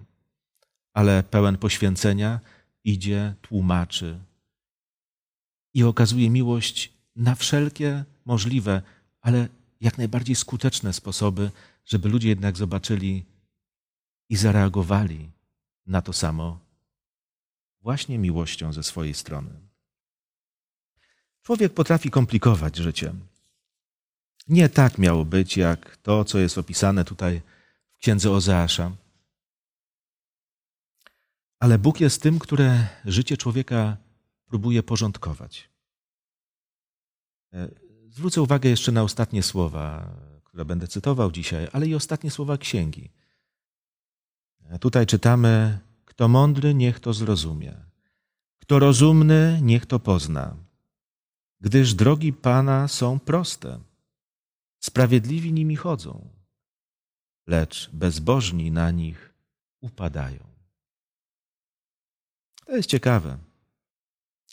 ale 0.94 1.24
pełen 1.24 1.58
poświęcenia 1.58 2.40
idzie, 2.84 3.34
tłumaczy 3.42 4.20
i 5.74 5.84
okazuje 5.84 6.30
miłość 6.30 6.94
na 7.16 7.36
wszelkie 7.36 8.04
możliwe, 8.26 8.82
ale 9.22 9.48
jak 9.82 9.98
najbardziej 9.98 10.36
skuteczne 10.36 10.94
sposoby, 10.94 11.52
żeby 11.86 12.10
ludzie 12.10 12.30
jednak 12.30 12.58
zobaczyli 12.58 13.26
i 14.30 14.36
zareagowali 14.36 15.35
na 15.86 16.02
to 16.02 16.14
samo 16.14 16.60
właśnie 17.82 18.18
miłością 18.18 18.74
ze 18.74 18.84
swojej 18.84 19.14
strony. 19.14 19.50
Człowiek 21.42 21.74
potrafi 21.74 22.12
komplikować 22.12 22.76
życie. 22.76 23.14
Nie 24.48 24.70
tak 24.70 24.98
miało 24.98 25.26
być, 25.26 25.58
jak 25.58 25.98
to, 25.98 26.26
co 26.26 26.40
jest 26.40 26.58
opisane 26.58 27.06
tutaj 27.06 27.42
w 27.94 27.98
księdze 27.98 28.32
Ozeasza. 28.32 28.92
Ale 31.60 31.80
Bóg 31.80 32.00
jest 32.00 32.22
tym, 32.22 32.40
które 32.40 32.88
życie 33.06 33.38
człowieka 33.38 33.98
próbuje 34.46 34.84
porządkować. 34.84 35.70
E, 37.54 37.70
zwrócę 38.10 38.42
uwagę 38.42 38.70
jeszcze 38.70 38.92
na 38.92 39.04
ostatnie 39.04 39.44
słowa, 39.44 40.16
które 40.44 40.66
będę 40.66 40.88
cytował 40.88 41.32
dzisiaj, 41.32 41.68
ale 41.74 41.88
i 41.88 41.96
ostatnie 41.96 42.32
słowa 42.32 42.58
księgi. 42.58 43.10
Tutaj 44.80 45.06
czytamy: 45.06 45.80
Kto 46.06 46.28
mądry, 46.28 46.74
niech 46.74 47.00
to 47.00 47.14
zrozumie. 47.14 47.74
Kto 48.60 48.80
rozumny, 48.80 49.60
niech 49.62 49.86
to 49.86 50.00
pozna. 50.00 50.56
Gdyż 51.62 51.94
drogi 51.94 52.34
Pana 52.34 52.88
są 52.88 53.20
proste, 53.20 53.80
sprawiedliwi 54.80 55.54
nimi 55.54 55.76
chodzą, 55.76 56.30
lecz 57.48 57.90
bezbożni 57.94 58.72
na 58.72 58.92
nich 58.92 59.34
upadają. 59.82 60.40
To 62.66 62.76
jest 62.76 62.90
ciekawe. 62.90 63.38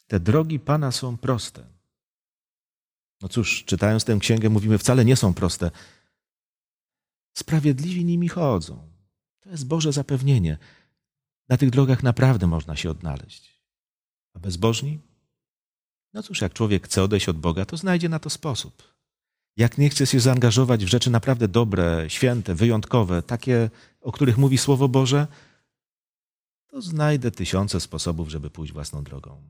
Te 0.07 0.21
drogi 0.21 0.61
Pana 0.61 0.93
są 0.93 1.17
proste. 1.17 1.65
No 3.21 3.29
cóż, 3.29 3.65
czytając 3.65 4.05
tę 4.05 4.19
księgę, 4.19 4.49
mówimy, 4.49 4.79
wcale 4.79 5.05
nie 5.05 5.17
są 5.17 5.35
proste. 5.35 5.71
Sprawiedliwi 7.35 8.05
nimi 8.05 8.29
chodzą. 8.29 8.92
To 9.43 9.51
jest 9.51 9.67
Boże 9.67 9.93
zapewnienie. 9.93 10.59
Na 11.49 11.57
tych 11.57 11.71
drogach 11.71 12.03
naprawdę 12.03 12.47
można 12.47 12.77
się 12.77 12.91
odnaleźć. 12.91 13.63
A 14.35 14.39
bezbożni? 14.39 15.01
No 16.13 16.23
cóż, 16.23 16.41
jak 16.41 16.53
człowiek 16.53 16.85
chce 16.87 17.03
odejść 17.03 17.29
od 17.29 17.39
Boga, 17.39 17.65
to 17.65 17.77
znajdzie 17.77 18.09
na 18.09 18.19
to 18.19 18.31
sposób. 18.31 18.83
Jak 19.57 19.79
nie 19.79 19.91
chce 19.91 20.07
się 20.07 20.21
zaangażować 20.21 20.85
w 20.85 20.89
rzeczy 20.89 21.11
naprawdę 21.11 21.49
dobre, 21.49 22.05
święte, 22.09 22.55
wyjątkowe, 22.55 23.23
takie, 23.23 23.71
o 24.01 24.13
których 24.13 24.39
mówi 24.39 24.59
Słowo 24.59 24.89
Boże, 24.89 25.27
to 26.67 26.83
znajdę 26.83 27.31
tysiące 27.31 27.81
sposobów, 27.81 28.29
żeby 28.29 28.51
pójść 28.51 28.73
własną 28.73 29.05
drogą. 29.05 29.43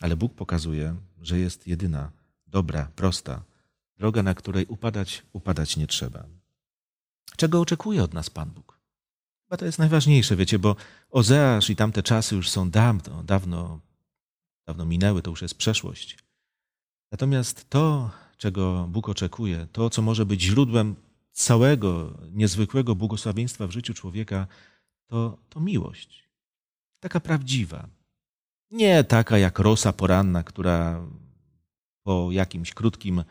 Ale 0.00 0.16
Bóg 0.16 0.34
pokazuje, 0.34 0.96
że 1.20 1.38
jest 1.38 1.66
jedyna, 1.66 2.12
dobra, 2.46 2.90
prosta 2.96 3.42
droga, 3.96 4.22
na 4.22 4.34
której 4.34 4.66
upadać, 4.66 5.22
upadać 5.32 5.76
nie 5.76 5.86
trzeba. 5.86 6.26
Czego 7.36 7.60
oczekuje 7.60 8.02
od 8.02 8.14
nas 8.14 8.30
Pan 8.30 8.50
Bóg? 8.50 8.78
Chyba 9.44 9.56
to 9.56 9.64
jest 9.64 9.78
najważniejsze, 9.78 10.36
wiecie, 10.36 10.58
bo 10.58 10.76
Ozeasz 11.10 11.70
i 11.70 11.76
tamte 11.76 12.02
czasy 12.02 12.34
już 12.34 12.50
są 12.50 12.70
dawno, 12.70 13.22
dawno, 13.22 13.80
dawno 14.66 14.84
minęły, 14.84 15.22
to 15.22 15.30
już 15.30 15.42
jest 15.42 15.54
przeszłość. 15.54 16.18
Natomiast 17.12 17.70
to, 17.70 18.10
czego 18.36 18.86
Bóg 18.88 19.08
oczekuje, 19.08 19.66
to, 19.72 19.90
co 19.90 20.02
może 20.02 20.26
być 20.26 20.42
źródłem 20.42 20.96
całego 21.32 22.18
niezwykłego 22.30 22.94
błogosławieństwa 22.94 23.66
w 23.66 23.70
życiu 23.70 23.94
człowieka, 23.94 24.46
to, 25.06 25.38
to 25.48 25.60
miłość. 25.60 26.28
Taka 27.00 27.20
prawdziwa. 27.20 27.88
Nie 28.70 29.04
taka 29.04 29.38
jak 29.38 29.58
rosa 29.58 29.92
poranna, 29.92 30.42
która 30.42 31.06
po 32.02 32.28
jakimś 32.32 32.74
krótkim 32.74 33.24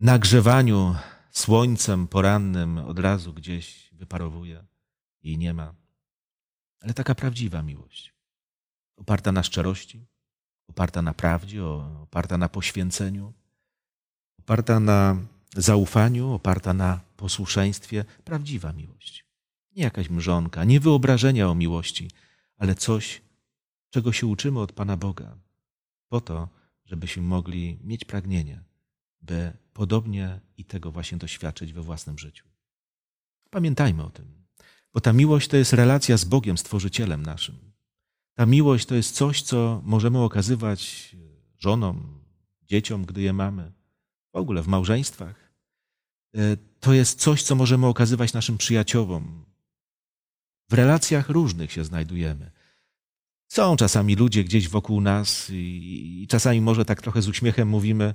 nagrzewaniu 0.00 0.94
słońcem 1.36 2.08
porannym 2.08 2.78
od 2.78 2.98
razu 2.98 3.32
gdzieś 3.32 3.90
wyparowuje 3.92 4.64
i 5.22 5.38
nie 5.38 5.54
ma. 5.54 5.74
Ale 6.80 6.94
taka 6.94 7.14
prawdziwa 7.14 7.62
miłość, 7.62 8.14
oparta 8.96 9.32
na 9.32 9.42
szczerości, 9.42 10.06
oparta 10.68 11.02
na 11.02 11.14
prawdzie, 11.14 11.64
oparta 11.64 12.38
na 12.38 12.48
poświęceniu, 12.48 13.32
oparta 14.38 14.80
na 14.80 15.16
zaufaniu, 15.56 16.32
oparta 16.32 16.74
na 16.74 17.00
posłuszeństwie, 17.16 18.04
prawdziwa 18.24 18.72
miłość. 18.72 19.24
Nie 19.76 19.82
jakaś 19.82 20.10
mrzonka, 20.10 20.64
nie 20.64 20.80
wyobrażenia 20.80 21.48
o 21.48 21.54
miłości, 21.54 22.10
ale 22.58 22.74
coś, 22.74 23.22
czego 23.90 24.12
się 24.12 24.26
uczymy 24.26 24.60
od 24.60 24.72
Pana 24.72 24.96
Boga, 24.96 25.38
po 26.08 26.20
to, 26.20 26.48
żebyśmy 26.84 27.22
mogli 27.22 27.78
mieć 27.84 28.04
pragnienie, 28.04 28.64
by 29.26 29.52
podobnie 29.72 30.40
i 30.56 30.64
tego 30.64 30.92
właśnie 30.92 31.18
doświadczyć 31.18 31.72
we 31.72 31.82
własnym 31.82 32.18
życiu. 32.18 32.44
Pamiętajmy 33.50 34.04
o 34.04 34.10
tym, 34.10 34.46
bo 34.92 35.00
ta 35.00 35.12
miłość 35.12 35.48
to 35.48 35.56
jest 35.56 35.72
relacja 35.72 36.16
z 36.16 36.24
Bogiem, 36.24 36.58
Stworzycielem 36.58 37.22
naszym. 37.22 37.72
Ta 38.34 38.46
miłość 38.46 38.86
to 38.86 38.94
jest 38.94 39.14
coś, 39.14 39.42
co 39.42 39.82
możemy 39.84 40.18
okazywać 40.18 41.16
żonom, 41.58 42.24
dzieciom, 42.62 43.04
gdy 43.04 43.22
je 43.22 43.32
mamy, 43.32 43.72
w 44.32 44.36
ogóle 44.36 44.62
w 44.62 44.66
małżeństwach. 44.66 45.52
E, 46.36 46.56
to 46.80 46.92
jest 46.92 47.20
coś, 47.20 47.42
co 47.42 47.54
możemy 47.54 47.86
okazywać 47.86 48.32
naszym 48.32 48.58
przyjaciołom. 48.58 49.44
W 50.70 50.72
relacjach 50.72 51.28
różnych 51.28 51.72
się 51.72 51.84
znajdujemy. 51.84 52.50
Są 53.48 53.76
czasami 53.76 54.16
ludzie 54.16 54.44
gdzieś 54.44 54.68
wokół 54.68 55.00
nas 55.00 55.50
i, 55.50 56.26
czasami 56.30 56.60
może 56.60 56.84
tak 56.84 57.02
trochę 57.02 57.22
z 57.22 57.28
uśmiechem 57.28 57.68
mówimy, 57.68 58.14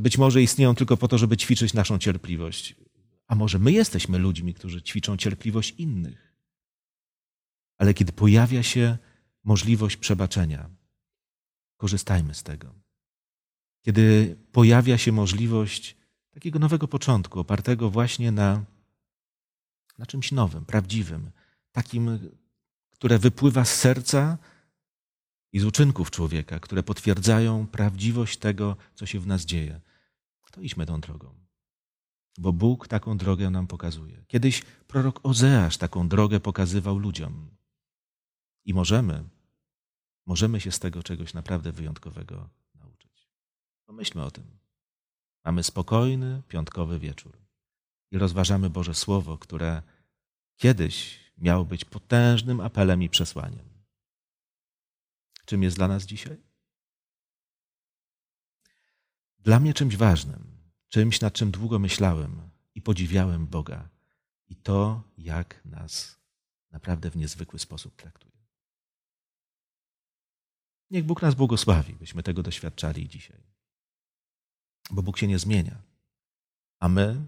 być 0.00 0.18
może 0.18 0.42
istnieją 0.42 0.74
tylko 0.74 0.96
po 0.96 1.08
to, 1.08 1.18
żeby 1.18 1.36
ćwiczyć 1.36 1.74
naszą 1.74 1.98
cierpliwość. 1.98 2.74
A 3.26 3.34
może 3.34 3.58
my 3.58 3.72
jesteśmy 3.72 4.18
ludźmi, 4.18 4.54
którzy 4.54 4.82
ćwiczą 4.82 5.16
cierpliwość 5.16 5.74
innych. 5.78 6.34
Ale 7.78 7.94
kiedy 7.94 8.12
pojawia 8.12 8.62
się 8.62 8.98
możliwość 9.44 9.96
przebaczenia, 9.96 10.70
korzystajmy 11.76 12.34
z 12.34 12.42
tego. 12.42 12.74
Kiedy 13.82 14.36
pojawia 14.52 14.98
się 14.98 15.12
możliwość 15.12 15.96
takiego 16.30 16.58
nowego 16.58 16.88
początku, 16.88 17.40
opartego 17.40 17.90
właśnie 17.90 18.32
na, 18.32 18.64
na 19.98 20.06
czymś 20.06 20.32
nowym, 20.32 20.64
prawdziwym, 20.64 21.30
takim, 21.72 22.18
które 22.90 23.18
wypływa 23.18 23.64
z 23.64 23.74
serca 23.74 24.38
i 25.52 25.58
z 25.58 25.64
uczynków 25.64 26.10
człowieka, 26.10 26.60
które 26.60 26.82
potwierdzają 26.82 27.66
prawdziwość 27.66 28.38
tego, 28.38 28.76
co 28.94 29.06
się 29.06 29.20
w 29.20 29.26
nas 29.26 29.44
dzieje, 29.44 29.80
to 30.56 30.60
idźmy 30.60 30.86
tą 30.86 31.00
drogą. 31.00 31.34
Bo 32.38 32.52
Bóg 32.52 32.88
taką 32.88 33.18
drogę 33.18 33.50
nam 33.50 33.66
pokazuje. 33.66 34.24
Kiedyś 34.28 34.62
prorok 34.62 35.20
Ozeasz 35.22 35.76
taką 35.78 36.08
drogę 36.08 36.40
pokazywał 36.40 36.98
ludziom. 36.98 37.56
I 38.64 38.74
możemy, 38.74 39.24
możemy 40.26 40.60
się 40.60 40.72
z 40.72 40.78
tego 40.78 41.02
czegoś 41.02 41.34
naprawdę 41.34 41.72
wyjątkowego 41.72 42.48
nauczyć. 42.74 43.28
Pomyślmy 43.86 44.24
o 44.24 44.30
tym. 44.30 44.58
Mamy 45.44 45.62
spokojny, 45.62 46.42
piątkowy 46.48 46.98
wieczór 46.98 47.38
i 48.10 48.18
rozważamy 48.18 48.70
Boże 48.70 48.94
Słowo, 48.94 49.38
które 49.38 49.82
kiedyś 50.56 51.20
miało 51.38 51.64
być 51.64 51.84
potężnym 51.84 52.60
apelem 52.60 53.02
i 53.02 53.08
przesłaniem. 53.08 53.68
Czym 55.46 55.62
jest 55.62 55.76
dla 55.76 55.88
nas 55.88 56.06
dzisiaj? 56.06 56.45
Dla 59.46 59.60
mnie 59.60 59.74
czymś 59.74 59.96
ważnym, 59.96 60.44
czymś, 60.88 61.20
nad 61.20 61.34
czym 61.34 61.50
długo 61.50 61.78
myślałem 61.78 62.50
i 62.74 62.82
podziwiałem 62.82 63.46
Boga 63.46 63.88
i 64.48 64.56
to, 64.56 65.02
jak 65.18 65.64
nas 65.64 66.18
naprawdę 66.70 67.10
w 67.10 67.16
niezwykły 67.16 67.58
sposób 67.58 67.96
traktuje. 67.96 68.36
Niech 70.90 71.04
Bóg 71.04 71.22
nas 71.22 71.34
błogosławi, 71.34 71.94
byśmy 71.94 72.22
tego 72.22 72.42
doświadczali 72.42 73.08
dzisiaj. 73.08 73.42
Bo 74.90 75.02
Bóg 75.02 75.18
się 75.18 75.26
nie 75.26 75.38
zmienia, 75.38 75.82
a 76.78 76.88
my 76.88 77.26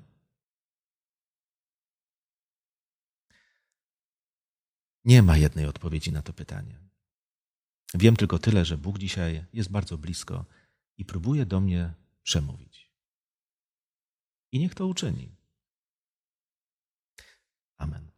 Nie 5.04 5.22
ma 5.22 5.36
jednej 5.36 5.66
odpowiedzi 5.66 6.12
na 6.12 6.22
to 6.22 6.32
pytanie. 6.32 6.78
Wiem 7.94 8.16
tylko 8.16 8.38
tyle, 8.38 8.64
że 8.64 8.78
Bóg 8.78 8.98
dzisiaj 8.98 9.44
jest 9.52 9.70
bardzo 9.70 9.98
blisko 9.98 10.44
i 10.96 11.04
próbuje 11.04 11.46
do 11.46 11.60
mnie 11.60 11.94
przemówić. 12.28 12.90
I 14.52 14.58
niech 14.58 14.74
to 14.74 14.86
uczyni. 14.86 15.36
Amen. 17.76 18.10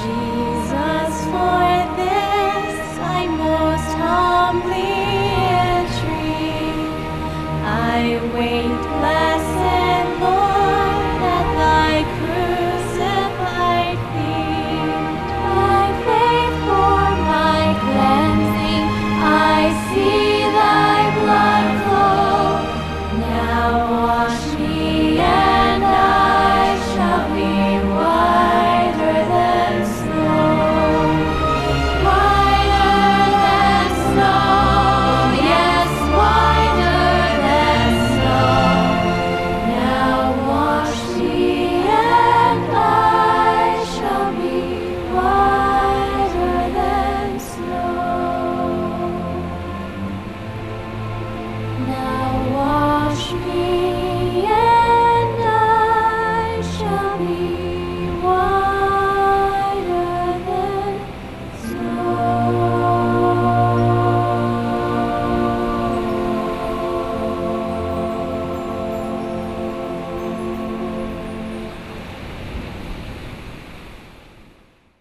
Jesus. 0.00 0.49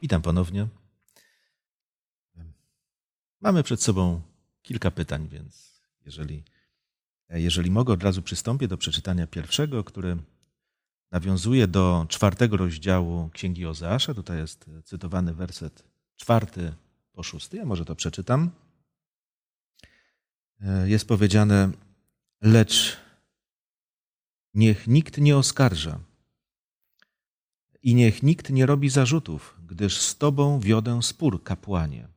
Witam 0.01 0.21
ponownie. 0.21 0.67
Mamy 3.41 3.63
przed 3.63 3.83
sobą 3.83 4.21
kilka 4.61 4.91
pytań, 4.91 5.27
więc 5.27 5.81
jeżeli, 6.05 6.43
jeżeli 7.29 7.71
mogę, 7.71 7.93
od 7.93 8.03
razu 8.03 8.21
przystąpię 8.21 8.67
do 8.67 8.77
przeczytania 8.77 9.27
pierwszego, 9.27 9.83
który 9.83 10.17
nawiązuje 11.11 11.67
do 11.67 12.05
czwartego 12.09 12.57
rozdziału 12.57 13.29
Księgi 13.29 13.65
Ozeasza. 13.65 14.13
Tutaj 14.13 14.37
jest 14.37 14.65
cytowany 14.83 15.33
werset 15.33 15.83
czwarty 16.15 16.73
po 17.11 17.23
szósty. 17.23 17.57
Ja 17.57 17.65
może 17.65 17.85
to 17.85 17.95
przeczytam. 17.95 18.51
Jest 20.85 21.07
powiedziane, 21.07 21.71
lecz 22.41 22.97
niech 24.53 24.87
nikt 24.87 25.17
nie 25.17 25.37
oskarża 25.37 25.99
i 27.83 27.95
niech 27.95 28.23
nikt 28.23 28.49
nie 28.49 28.65
robi 28.65 28.89
zarzutów, 28.89 29.58
gdyż 29.69 30.01
z 30.01 30.17
Tobą 30.17 30.59
wiodę 30.59 31.03
spór, 31.03 31.43
kapłanie. 31.43 32.07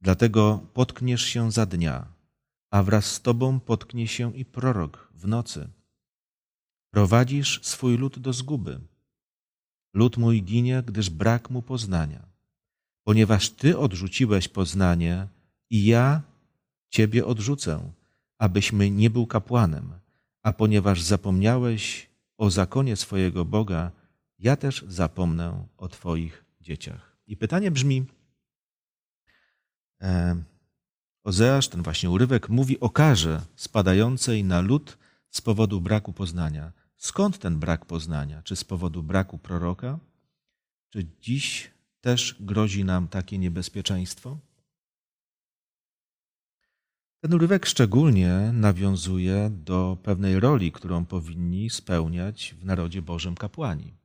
Dlatego 0.00 0.66
potkniesz 0.74 1.24
się 1.24 1.52
za 1.52 1.66
dnia, 1.66 2.06
a 2.70 2.82
wraz 2.82 3.06
z 3.06 3.20
Tobą 3.20 3.60
potknie 3.60 4.08
się 4.08 4.36
i 4.36 4.44
prorok 4.44 5.08
w 5.14 5.26
nocy. 5.26 5.68
Prowadzisz 6.90 7.60
swój 7.62 7.98
lud 7.98 8.18
do 8.18 8.32
zguby. 8.32 8.80
Lud 9.94 10.16
mój 10.16 10.42
ginie, 10.42 10.82
gdyż 10.82 11.10
brak 11.10 11.50
mu 11.50 11.62
poznania. 11.62 12.22
Ponieważ 13.04 13.50
Ty 13.50 13.78
odrzuciłeś 13.78 14.48
poznanie 14.48 15.28
i 15.70 15.84
ja 15.84 16.22
Ciebie 16.90 17.26
odrzucę, 17.26 17.92
abyśmy 18.38 18.90
nie 18.90 19.10
był 19.10 19.26
kapłanem, 19.26 19.92
a 20.42 20.52
ponieważ 20.52 21.02
zapomniałeś 21.02 22.10
o 22.38 22.50
zakonie 22.50 22.96
swojego 22.96 23.44
Boga, 23.44 23.90
ja 24.44 24.56
też 24.56 24.84
zapomnę 24.88 25.66
o 25.76 25.88
Twoich 25.88 26.44
dzieciach. 26.60 27.16
I 27.26 27.36
pytanie 27.36 27.70
brzmi, 27.70 28.06
e, 30.02 30.42
Ozeasz, 31.24 31.68
ten 31.68 31.82
właśnie 31.82 32.10
urywek, 32.10 32.48
mówi 32.48 32.80
o 32.80 32.90
karze 32.90 33.42
spadającej 33.56 34.44
na 34.44 34.60
lud 34.60 34.98
z 35.30 35.40
powodu 35.40 35.80
braku 35.80 36.12
poznania. 36.12 36.72
Skąd 36.96 37.38
ten 37.38 37.58
brak 37.58 37.84
poznania? 37.86 38.42
Czy 38.42 38.56
z 38.56 38.64
powodu 38.64 39.02
braku 39.02 39.38
proroka? 39.38 39.98
Czy 40.90 41.06
dziś 41.20 41.70
też 42.00 42.36
grozi 42.40 42.84
nam 42.84 43.08
takie 43.08 43.38
niebezpieczeństwo? 43.38 44.38
Ten 47.20 47.34
urywek 47.34 47.66
szczególnie 47.66 48.50
nawiązuje 48.52 49.50
do 49.50 49.98
pewnej 50.02 50.40
roli, 50.40 50.72
którą 50.72 51.04
powinni 51.04 51.70
spełniać 51.70 52.54
w 52.60 52.64
narodzie 52.64 53.02
Bożym 53.02 53.34
kapłani. 53.34 54.03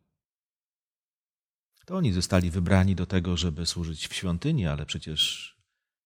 To 1.89 1.95
oni 1.95 2.13
zostali 2.13 2.51
wybrani 2.51 2.95
do 2.95 3.05
tego, 3.05 3.37
żeby 3.37 3.65
służyć 3.65 4.07
w 4.07 4.13
świątyni, 4.13 4.67
ale 4.67 4.85
przecież 4.85 5.55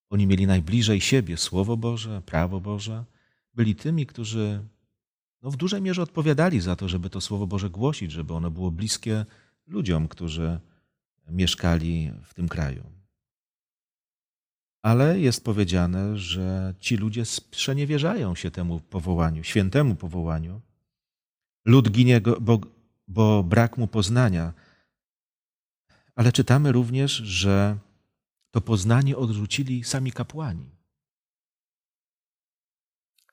oni 0.10 0.28
mieli 0.28 0.48
najbliżej 0.48 1.02
siebie 1.02 1.38
Słowo 1.38 1.78
Boże, 1.78 2.22
prawo 2.26 2.60
Boże. 2.60 3.04
Byli 3.54 3.76
tymi, 3.76 4.06
którzy 4.06 4.64
no, 5.42 5.52
w 5.52 5.58
dużej 5.58 5.82
mierze 5.82 6.02
odpowiadali 6.02 6.62
za 6.62 6.76
to, 6.76 6.90
żeby 6.90 7.10
to 7.10 7.22
Słowo 7.22 7.48
Boże 7.48 7.70
głosić, 7.70 8.12
żeby 8.12 8.34
ono 8.34 8.52
było 8.52 8.72
bliskie 8.72 9.26
ludziom, 9.68 10.08
którzy 10.08 10.60
mieszkali 11.30 12.12
w 12.24 12.34
tym 12.34 12.50
kraju. 12.50 12.84
Ale 14.82 15.20
jest 15.20 15.44
powiedziane, 15.44 16.18
że 16.18 16.74
ci 16.80 16.98
ludzie 16.98 17.26
sprzeniewierzają 17.26 18.36
się 18.36 18.52
temu 18.52 18.80
powołaniu, 18.80 19.44
świętemu 19.44 19.96
powołaniu. 19.96 20.62
Lud 21.66 21.92
ginie, 21.92 22.22
bo, 22.42 22.62
bo 23.08 23.44
brak 23.44 23.78
mu 23.78 23.88
poznania. 23.88 24.54
Ale 26.16 26.32
czytamy 26.32 26.72
również, 26.72 27.12
że 27.12 27.78
to 28.52 28.62
poznanie 28.62 29.18
odrzucili 29.18 29.84
sami 29.84 30.12
kapłani. 30.12 30.70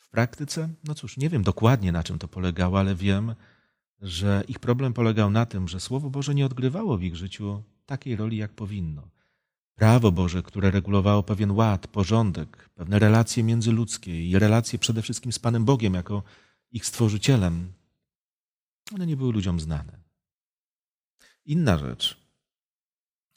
W 0.00 0.08
praktyce, 0.08 0.68
no 0.84 0.94
cóż, 0.94 1.16
nie 1.16 1.28
wiem 1.28 1.42
dokładnie 1.42 1.92
na 1.92 2.02
czym 2.02 2.18
to 2.18 2.28
polegało, 2.28 2.78
ale 2.78 2.94
wiem, 2.94 3.34
że 4.00 4.44
ich 4.48 4.58
problem 4.58 4.92
polegał 4.92 5.30
na 5.30 5.46
tym, 5.46 5.68
że 5.68 5.80
Słowo 5.80 6.10
Boże 6.10 6.34
nie 6.34 6.46
odgrywało 6.46 6.98
w 6.98 7.02
ich 7.02 7.16
życiu 7.16 7.62
takiej 7.86 8.16
roli, 8.16 8.36
jak 8.36 8.52
powinno. 8.52 9.08
Prawo 9.74 10.12
Boże, 10.12 10.42
które 10.42 10.70
regulowało 10.70 11.22
pewien 11.22 11.50
ład, 11.50 11.86
porządek, 11.86 12.70
pewne 12.74 12.98
relacje 12.98 13.42
międzyludzkie 13.42 14.28
i 14.28 14.38
relacje 14.38 14.78
przede 14.78 15.02
wszystkim 15.02 15.32
z 15.32 15.38
Panem 15.38 15.64
Bogiem 15.64 15.94
jako 15.94 16.22
ich 16.70 16.86
stworzycielem, 16.86 17.72
one 18.94 19.06
nie 19.06 19.16
były 19.16 19.32
ludziom 19.32 19.60
znane. 19.60 20.00
Inna 21.44 21.78
rzecz, 21.78 22.16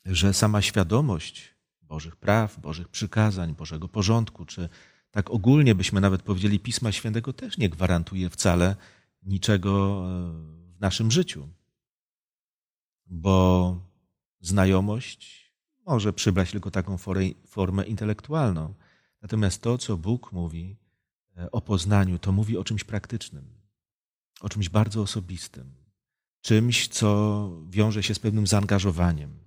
że 0.06 0.34
sama 0.34 0.62
świadomość 0.62 1.54
Bożych 1.82 2.16
praw, 2.16 2.60
Bożych 2.60 2.88
przykazań, 2.88 3.56
Bożego 3.56 3.88
porządku, 3.88 4.46
czy 4.46 4.70
tak 5.12 5.32
ogólnie 5.32 5.76
byśmy 5.76 6.02
nawet 6.02 6.22
powiedzieli 6.22 6.60
Pisma 6.60 6.92
Świętego, 6.92 7.34
też 7.34 7.58
nie 7.58 7.70
gwarantuje 7.70 8.30
wcale 8.30 8.76
niczego 9.24 10.04
e, 10.06 10.32
w 10.78 10.80
naszym 10.80 11.12
życiu. 11.12 11.50
Bo 13.06 13.78
znajomość 14.40 15.54
może 15.86 16.14
przybrać 16.14 16.52
tylko 16.52 16.72
taką 16.72 16.98
formę 17.48 17.84
intelektualną. 17.84 18.74
Natomiast 19.22 19.62
to, 19.62 19.78
co 19.78 19.98
Bóg 19.98 20.32
mówi 20.32 20.78
e, 21.38 21.52
o 21.52 21.62
poznaniu, 21.62 22.20
to 22.20 22.32
mówi 22.32 22.58
o 22.58 22.64
czymś 22.64 22.84
praktycznym, 22.84 23.46
o 24.42 24.50
czymś 24.50 24.70
bardzo 24.70 25.02
osobistym, 25.02 25.74
czymś, 26.42 26.88
co 26.88 27.50
wiąże 27.70 28.04
się 28.04 28.16
z 28.16 28.20
pewnym 28.20 28.48
zaangażowaniem, 28.48 29.43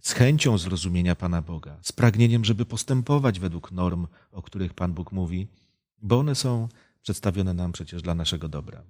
z 0.00 0.12
chęcią 0.12 0.58
zrozumienia 0.58 1.16
Pana 1.16 1.42
Boga, 1.42 1.78
z 1.82 1.92
pragnieniem, 1.92 2.44
żeby 2.44 2.64
postępować 2.64 3.40
według 3.40 3.72
norm, 3.72 4.06
o 4.32 4.42
których 4.42 4.74
Pan 4.74 4.92
Bóg 4.92 5.12
mówi, 5.12 5.48
bo 6.02 6.18
one 6.18 6.34
są 6.34 6.68
przedstawione 7.02 7.54
nam 7.54 7.72
przecież 7.72 8.02
dla 8.02 8.14
naszego 8.14 8.48
dobra. 8.48 8.82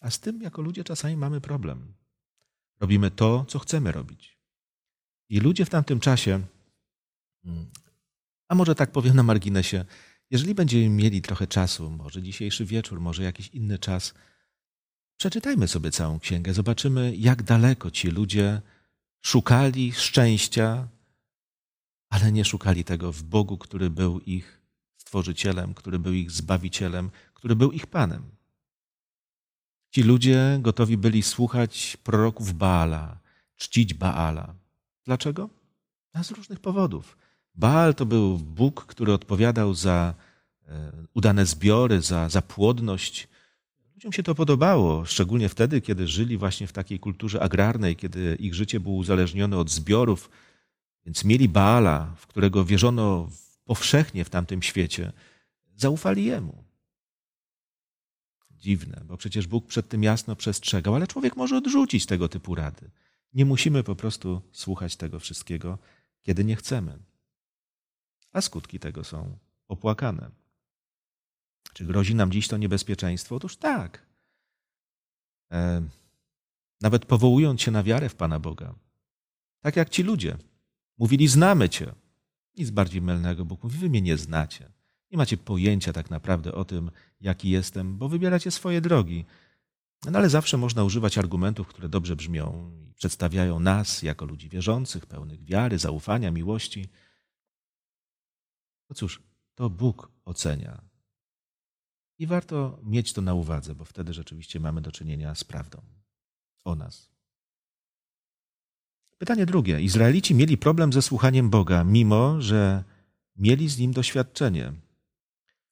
A 0.00 0.10
z 0.10 0.20
tym 0.20 0.42
jako 0.42 0.62
ludzie 0.62 0.84
czasami 0.84 1.16
mamy 1.16 1.40
problem. 1.40 1.94
Robimy 2.80 3.10
to, 3.10 3.44
co 3.48 3.58
chcemy 3.58 3.92
robić. 3.92 4.38
I 5.28 5.40
ludzie 5.40 5.64
w 5.64 5.70
tamtym 5.70 6.00
czasie, 6.00 6.40
mm, 7.44 7.66
a 8.48 8.54
może 8.54 8.74
tak 8.74 8.92
powiem 8.92 9.16
na 9.16 9.22
marginesie, 9.22 9.84
jeżeli 10.30 10.54
będziemy 10.54 10.88
mieli 10.88 11.22
trochę 11.22 11.46
czasu, 11.46 11.90
może 11.90 12.22
dzisiejszy 12.22 12.64
wieczór, 12.64 13.00
może 13.00 13.22
jakiś 13.22 13.48
inny 13.48 13.78
czas, 13.78 14.14
przeczytajmy 15.16 15.68
sobie 15.68 15.90
całą 15.90 16.20
księgę, 16.20 16.54
zobaczymy, 16.54 17.16
jak 17.16 17.42
daleko 17.42 17.90
ci 17.90 18.08
ludzie 18.08 18.62
szukali 19.20 19.92
szczęścia, 19.92 20.88
ale 22.10 22.32
nie 22.32 22.44
szukali 22.44 22.84
tego 22.84 23.12
w 23.12 23.22
Bogu, 23.22 23.58
który 23.58 23.90
był 23.90 24.20
ich 24.20 24.60
stworzycielem, 24.96 25.74
który 25.74 25.98
był 25.98 26.12
ich 26.12 26.30
zbawicielem, 26.30 27.10
który 27.34 27.56
był 27.56 27.72
ich 27.72 27.86
Panem. 27.86 28.22
Ci 29.90 30.02
ludzie 30.02 30.58
gotowi 30.62 30.96
byli 30.96 31.22
słuchać 31.22 31.96
proroków 32.04 32.52
Baala, 32.52 33.18
czcić 33.56 33.94
Baala. 33.94 34.54
Dlaczego? 35.04 35.48
A 36.12 36.22
z 36.22 36.30
różnych 36.30 36.60
powodów. 36.60 37.16
Baal 37.54 37.94
to 37.94 38.06
był 38.06 38.38
Bóg, 38.38 38.86
który 38.86 39.12
odpowiadał 39.12 39.74
za 39.74 40.14
e, 40.66 40.92
udane 41.14 41.46
zbiory, 41.46 42.00
za, 42.00 42.28
za 42.28 42.42
płodność, 42.42 43.28
Ludziom 43.98 44.12
się 44.12 44.22
to 44.22 44.34
podobało, 44.34 45.04
szczególnie 45.04 45.48
wtedy, 45.48 45.80
kiedy 45.80 46.08
żyli 46.08 46.36
właśnie 46.36 46.66
w 46.66 46.72
takiej 46.72 46.98
kulturze 46.98 47.42
agrarnej, 47.42 47.96
kiedy 47.96 48.36
ich 48.40 48.54
życie 48.54 48.80
było 48.80 48.96
uzależnione 48.96 49.58
od 49.58 49.70
zbiorów, 49.70 50.30
więc 51.06 51.24
mieli 51.24 51.48
Baala, 51.48 52.14
w 52.16 52.26
którego 52.26 52.64
wierzono 52.64 53.30
powszechnie 53.64 54.24
w 54.24 54.30
tamtym 54.30 54.62
świecie, 54.62 55.12
zaufali 55.76 56.24
jemu. 56.24 56.64
Dziwne, 58.50 59.02
bo 59.04 59.16
przecież 59.16 59.46
Bóg 59.46 59.66
przed 59.66 59.88
tym 59.88 60.02
jasno 60.02 60.36
przestrzegał, 60.36 60.94
ale 60.94 61.06
człowiek 61.06 61.36
może 61.36 61.56
odrzucić 61.56 62.06
tego 62.06 62.28
typu 62.28 62.54
rady. 62.54 62.90
Nie 63.34 63.44
musimy 63.44 63.82
po 63.82 63.96
prostu 63.96 64.42
słuchać 64.52 64.96
tego 64.96 65.20
wszystkiego, 65.20 65.78
kiedy 66.22 66.44
nie 66.44 66.56
chcemy. 66.56 66.98
A 68.32 68.40
skutki 68.40 68.78
tego 68.78 69.04
są 69.04 69.38
opłakane. 69.68 70.37
Czy 71.72 71.84
grozi 71.84 72.14
nam 72.14 72.32
dziś 72.32 72.48
to 72.48 72.56
niebezpieczeństwo? 72.56 73.36
Otóż 73.36 73.56
tak. 73.56 74.06
E, 75.52 75.82
nawet 76.80 77.06
powołując 77.06 77.62
się 77.62 77.70
na 77.70 77.82
wiarę 77.82 78.08
w 78.08 78.14
Pana 78.14 78.38
Boga. 78.38 78.74
Tak 79.60 79.76
jak 79.76 79.90
ci 79.90 80.02
ludzie. 80.02 80.36
Mówili, 80.98 81.28
znamy 81.28 81.68
Cię. 81.68 81.94
Nic 82.56 82.70
bardziej 82.70 83.02
mylnego. 83.02 83.44
Bóg 83.44 83.62
mówi, 83.62 83.78
wy 83.78 83.88
mnie 83.88 84.02
nie 84.02 84.16
znacie. 84.16 84.72
Nie 85.10 85.18
macie 85.18 85.36
pojęcia 85.36 85.92
tak 85.92 86.10
naprawdę 86.10 86.54
o 86.54 86.64
tym, 86.64 86.90
jaki 87.20 87.50
jestem, 87.50 87.98
bo 87.98 88.08
wybieracie 88.08 88.50
swoje 88.50 88.80
drogi. 88.80 89.24
No 90.04 90.18
ale 90.18 90.30
zawsze 90.30 90.56
można 90.56 90.84
używać 90.84 91.18
argumentów, 91.18 91.68
które 91.68 91.88
dobrze 91.88 92.16
brzmią 92.16 92.72
i 92.90 92.94
przedstawiają 92.94 93.60
nas 93.60 94.02
jako 94.02 94.24
ludzi 94.24 94.48
wierzących, 94.48 95.06
pełnych 95.06 95.44
wiary, 95.44 95.78
zaufania, 95.78 96.30
miłości. 96.30 96.88
No 98.90 98.94
cóż, 98.94 99.22
to 99.54 99.70
Bóg 99.70 100.10
ocenia, 100.24 100.87
i 102.18 102.26
warto 102.26 102.78
mieć 102.82 103.12
to 103.12 103.22
na 103.22 103.34
uwadze, 103.34 103.74
bo 103.74 103.84
wtedy 103.84 104.12
rzeczywiście 104.12 104.60
mamy 104.60 104.80
do 104.80 104.92
czynienia 104.92 105.34
z 105.34 105.44
prawdą 105.44 105.80
o 106.64 106.74
nas. 106.74 107.10
Pytanie 109.18 109.46
drugie. 109.46 109.80
Izraelici 109.80 110.34
mieli 110.34 110.58
problem 110.58 110.92
ze 110.92 111.02
słuchaniem 111.02 111.50
Boga, 111.50 111.84
mimo 111.84 112.40
że 112.40 112.84
mieli 113.36 113.68
z 113.68 113.78
nim 113.78 113.92
doświadczenie. 113.92 114.72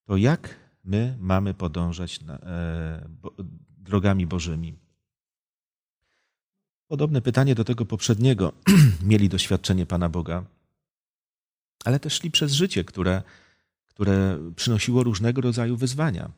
To 0.04 0.16
jak 0.16 0.56
my 0.84 1.16
mamy 1.20 1.54
podążać 1.54 2.20
na, 2.20 2.38
e, 2.38 3.08
bo, 3.08 3.34
drogami 3.78 4.26
Bożymi? 4.26 4.78
Podobne 6.86 7.22
pytanie 7.22 7.54
do 7.54 7.64
tego 7.64 7.84
poprzedniego. 7.84 8.52
mieli 9.10 9.28
doświadczenie 9.28 9.86
Pana 9.86 10.08
Boga, 10.08 10.44
ale 11.84 12.00
też 12.00 12.12
szli 12.12 12.30
przez 12.30 12.52
życie, 12.52 12.84
które, 12.84 13.22
które 13.96 14.38
przynosiło 14.56 15.02
różnego 15.02 15.40
rodzaju 15.40 15.76
wyzwania. 15.76 16.30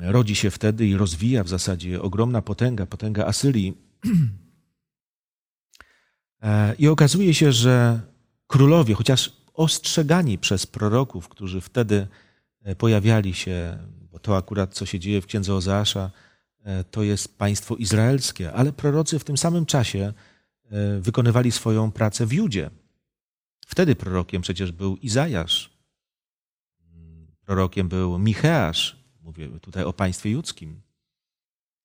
Rodzi 0.00 0.34
się 0.34 0.50
wtedy 0.50 0.86
i 0.86 0.96
rozwija 0.96 1.44
w 1.44 1.48
zasadzie 1.48 2.02
ogromna 2.02 2.42
potęga, 2.42 2.86
potęga 2.86 3.26
Asyrii. 3.26 3.74
E, 6.42 6.74
I 6.74 6.88
okazuje 6.88 7.34
się, 7.34 7.52
że 7.52 8.00
królowie, 8.46 8.94
chociaż 8.94 9.32
ostrzegani 9.54 10.38
przez 10.38 10.66
proroków, 10.66 11.28
którzy 11.28 11.60
wtedy 11.60 12.06
e, 12.62 12.76
pojawiali 12.76 13.34
się, 13.34 13.78
bo 14.12 14.18
to 14.18 14.36
akurat 14.36 14.74
co 14.74 14.86
się 14.86 14.98
dzieje 14.98 15.20
w 15.20 15.26
księdze 15.26 15.54
Ozeasza, 15.54 16.10
e, 16.64 16.84
to 16.84 17.02
jest 17.02 17.38
państwo 17.38 17.76
izraelskie, 17.76 18.52
ale 18.52 18.72
prorocy 18.72 19.18
w 19.18 19.24
tym 19.24 19.36
samym 19.36 19.66
czasie 19.66 20.12
wykonywali 21.00 21.52
swoją 21.52 21.92
pracę 21.92 22.26
w 22.26 22.32
Judzie. 22.32 22.70
Wtedy 23.66 23.96
prorokiem 23.96 24.42
przecież 24.42 24.72
był 24.72 24.96
Izajasz, 24.96 25.77
prorokiem 27.48 27.88
był 27.88 28.18
Micheasz, 28.18 28.96
mówię 29.22 29.48
tutaj 29.60 29.84
o 29.84 29.92
państwie 29.92 30.30
judzkim. 30.30 30.80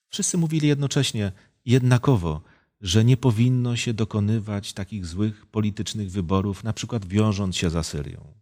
Wszyscy 0.08 0.38
mówili 0.38 0.68
jednocześnie, 0.68 1.32
jednakowo, 1.64 2.42
że 2.80 3.04
nie 3.04 3.16
powinno 3.16 3.76
się 3.76 3.94
dokonywać 3.94 4.72
takich 4.72 5.06
złych 5.06 5.46
politycznych 5.46 6.10
wyborów, 6.10 6.64
na 6.64 6.72
przykład 6.72 7.06
wiążąc 7.06 7.56
się 7.56 7.70
z 7.70 7.76
Asyrią. 7.76 8.34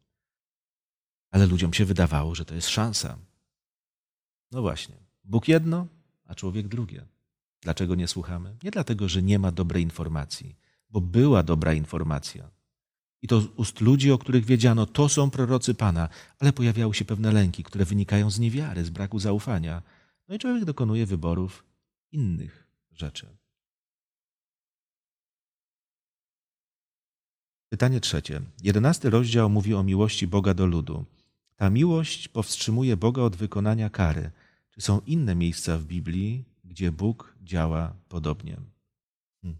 Ale 1.30 1.46
ludziom 1.46 1.72
się 1.72 1.84
wydawało, 1.84 2.34
że 2.34 2.44
to 2.44 2.54
jest 2.54 2.68
szansa. 2.68 3.18
No 4.50 4.62
właśnie, 4.62 4.94
Bóg 5.24 5.48
jedno, 5.48 5.86
a 6.26 6.34
człowiek 6.34 6.68
drugie. 6.68 7.06
Dlaczego 7.60 7.94
nie 7.94 8.08
słuchamy? 8.08 8.56
Nie 8.62 8.70
dlatego, 8.70 9.08
że 9.08 9.22
nie 9.22 9.38
ma 9.38 9.52
dobrej 9.52 9.82
informacji, 9.82 10.56
bo 10.90 11.00
była 11.00 11.42
dobra 11.42 11.74
informacja. 11.74 12.50
I 13.22 13.28
to 13.28 13.40
z 13.40 13.46
ust 13.56 13.80
ludzi, 13.80 14.12
o 14.12 14.18
których 14.18 14.44
wiedziano, 14.44 14.86
to 14.86 15.08
są 15.08 15.30
prorocy 15.30 15.74
Pana, 15.74 16.08
ale 16.38 16.52
pojawiały 16.52 16.94
się 16.94 17.04
pewne 17.04 17.32
lęki, 17.32 17.64
które 17.64 17.84
wynikają 17.84 18.30
z 18.30 18.38
niewiary, 18.38 18.84
z 18.84 18.90
braku 18.90 19.18
zaufania. 19.18 19.82
No 20.28 20.34
i 20.34 20.38
człowiek 20.38 20.64
dokonuje 20.64 21.06
wyborów 21.06 21.64
innych 22.12 22.66
rzeczy. 22.92 23.26
Pytanie 27.68 28.00
trzecie. 28.00 28.40
Jedenasty 28.62 29.10
rozdział 29.10 29.50
mówi 29.50 29.74
o 29.74 29.82
miłości 29.82 30.26
Boga 30.26 30.54
do 30.54 30.66
ludu. 30.66 31.04
Ta 31.56 31.70
miłość 31.70 32.28
powstrzymuje 32.28 32.96
Boga 32.96 33.22
od 33.22 33.36
wykonania 33.36 33.90
kary. 33.90 34.30
Czy 34.70 34.80
są 34.80 35.00
inne 35.06 35.34
miejsca 35.34 35.78
w 35.78 35.84
Biblii, 35.84 36.44
gdzie 36.64 36.92
Bóg 36.92 37.34
działa 37.42 37.94
podobnie? 38.08 38.56
Hmm. 39.42 39.58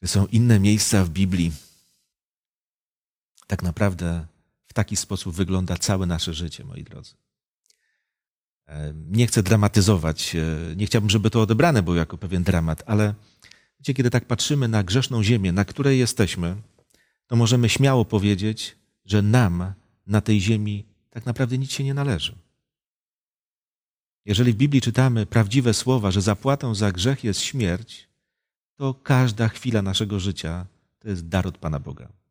Czy 0.00 0.08
są 0.08 0.26
inne 0.26 0.60
miejsca 0.60 1.04
w 1.04 1.10
Biblii? 1.10 1.52
Tak 3.52 3.62
naprawdę 3.62 4.26
w 4.66 4.72
taki 4.72 4.96
sposób 4.96 5.34
wygląda 5.34 5.76
całe 5.76 6.06
nasze 6.06 6.34
życie, 6.34 6.64
moi 6.64 6.84
drodzy. 6.84 7.14
E, 8.66 8.92
nie 8.94 9.26
chcę 9.26 9.42
dramatyzować, 9.42 10.36
e, 10.36 10.76
nie 10.76 10.86
chciałbym, 10.86 11.10
żeby 11.10 11.30
to 11.30 11.42
odebrane 11.42 11.82
było 11.82 11.96
jako 11.96 12.18
pewien 12.18 12.42
dramat, 12.42 12.82
ale 12.86 13.14
Wiecie, 13.82 13.94
kiedy 13.94 14.10
tak 14.10 14.24
patrzymy 14.24 14.68
na 14.68 14.82
grzeszną 14.82 15.22
ziemię, 15.22 15.52
na 15.52 15.64
której 15.64 15.98
jesteśmy, 15.98 16.56
to 17.26 17.36
możemy 17.36 17.68
śmiało 17.68 18.04
powiedzieć, 18.04 18.76
że 19.04 19.22
nam 19.22 19.72
na 20.06 20.20
tej 20.20 20.40
ziemi 20.40 20.84
tak 21.10 21.26
naprawdę 21.26 21.58
nic 21.58 21.72
się 21.72 21.84
nie 21.84 21.94
należy. 21.94 22.34
Jeżeli 24.24 24.52
w 24.52 24.56
Biblii 24.56 24.80
czytamy 24.80 25.26
prawdziwe 25.26 25.74
słowa, 25.74 26.10
że 26.10 26.20
zapłatą 26.20 26.74
za 26.74 26.92
grzech 26.92 27.24
jest 27.24 27.40
śmierć, 27.40 28.08
to 28.76 28.94
każda 28.94 29.48
chwila 29.48 29.82
naszego 29.82 30.20
życia 30.20 30.66
to 30.98 31.08
jest 31.08 31.28
dar 31.28 31.46
od 31.46 31.58
Pana 31.58 31.78
Boga. 31.78 32.21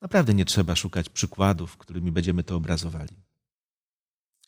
Naprawdę 0.00 0.34
nie 0.34 0.44
trzeba 0.44 0.76
szukać 0.76 1.08
przykładów, 1.08 1.76
którymi 1.76 2.12
będziemy 2.12 2.42
to 2.42 2.56
obrazowali. 2.56 3.16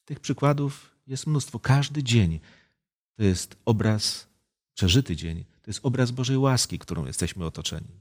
Tych 0.05 0.21
przykładów 0.21 0.97
jest 1.07 1.27
mnóstwo. 1.27 1.59
Każdy 1.59 2.03
dzień 2.03 2.41
to 3.17 3.23
jest 3.23 3.57
obraz, 3.65 4.27
przeżyty 4.75 5.17
dzień, 5.17 5.45
to 5.63 5.71
jest 5.71 5.81
obraz 5.83 6.11
Bożej 6.11 6.39
łaski, 6.39 6.79
którą 6.79 7.07
jesteśmy 7.07 7.45
otoczeni. 7.45 8.01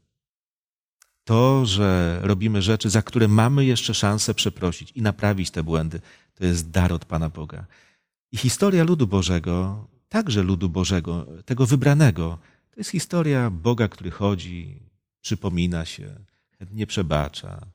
To, 1.24 1.66
że 1.66 2.20
robimy 2.22 2.62
rzeczy, 2.62 2.90
za 2.90 3.02
które 3.02 3.28
mamy 3.28 3.66
jeszcze 3.66 3.94
szansę 3.94 4.34
przeprosić 4.34 4.92
i 4.92 5.02
naprawić 5.02 5.52
te 5.52 5.64
błędy, 5.64 6.02
to 6.36 6.46
jest 6.46 6.70
dar 6.70 6.94
od 6.94 7.06
Pana 7.06 7.30
Boga. 7.30 7.66
I 8.32 8.38
historia 8.38 8.84
ludu 8.84 9.08
Bożego, 9.08 9.88
także 10.10 10.44
ludu 10.44 10.70
Bożego, 10.70 11.28
tego 11.46 11.66
wybranego, 11.66 12.38
to 12.72 12.80
jest 12.80 12.90
historia 12.90 13.50
Boga, 13.50 13.88
który 13.88 14.12
chodzi, 14.12 14.80
przypomina 15.22 15.86
się, 15.86 16.16
chętnie 16.62 16.88
przebacza, 16.88 17.68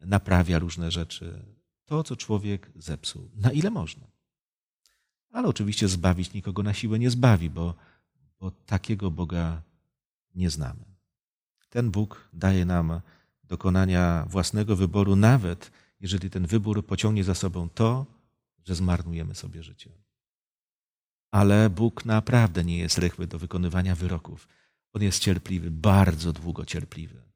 naprawia 0.00 0.58
różne 0.58 0.90
rzeczy. 0.90 1.46
To, 1.84 2.04
co 2.04 2.16
człowiek 2.16 2.70
zepsuł, 2.74 3.30
na 3.34 3.52
ile 3.52 3.70
można. 3.70 4.06
Ale 5.30 5.48
oczywiście 5.48 5.88
zbawić 5.88 6.32
nikogo 6.32 6.62
na 6.62 6.74
siłę 6.74 6.98
nie 6.98 7.10
zbawi, 7.10 7.50
bo 7.50 7.74
bo 8.40 8.50
takiego 8.50 9.10
Boga 9.10 9.62
nie 10.34 10.50
znamy. 10.50 10.84
Ten 11.70 11.90
Bóg 11.90 12.28
daje 12.32 12.64
nam 12.64 13.00
dokonania 13.44 14.26
własnego 14.28 14.76
wyboru, 14.76 15.16
nawet 15.16 15.70
jeżeli 16.00 16.30
ten 16.30 16.46
wybór 16.46 16.86
pociągnie 16.86 17.24
za 17.24 17.34
sobą 17.34 17.68
to, 17.68 18.06
że 18.64 18.74
zmarnujemy 18.74 19.34
sobie 19.34 19.62
życie. 19.62 19.90
Ale 21.30 21.70
Bóg 21.70 22.04
naprawdę 22.04 22.64
nie 22.64 22.78
jest 22.78 22.98
rychły 22.98 23.26
do 23.26 23.38
wykonywania 23.38 23.94
wyroków. 23.94 24.48
On 24.92 25.02
jest 25.02 25.18
cierpliwy, 25.18 25.70
bardzo 25.70 26.32
długo 26.32 26.64
cierpliwy. 26.64 27.26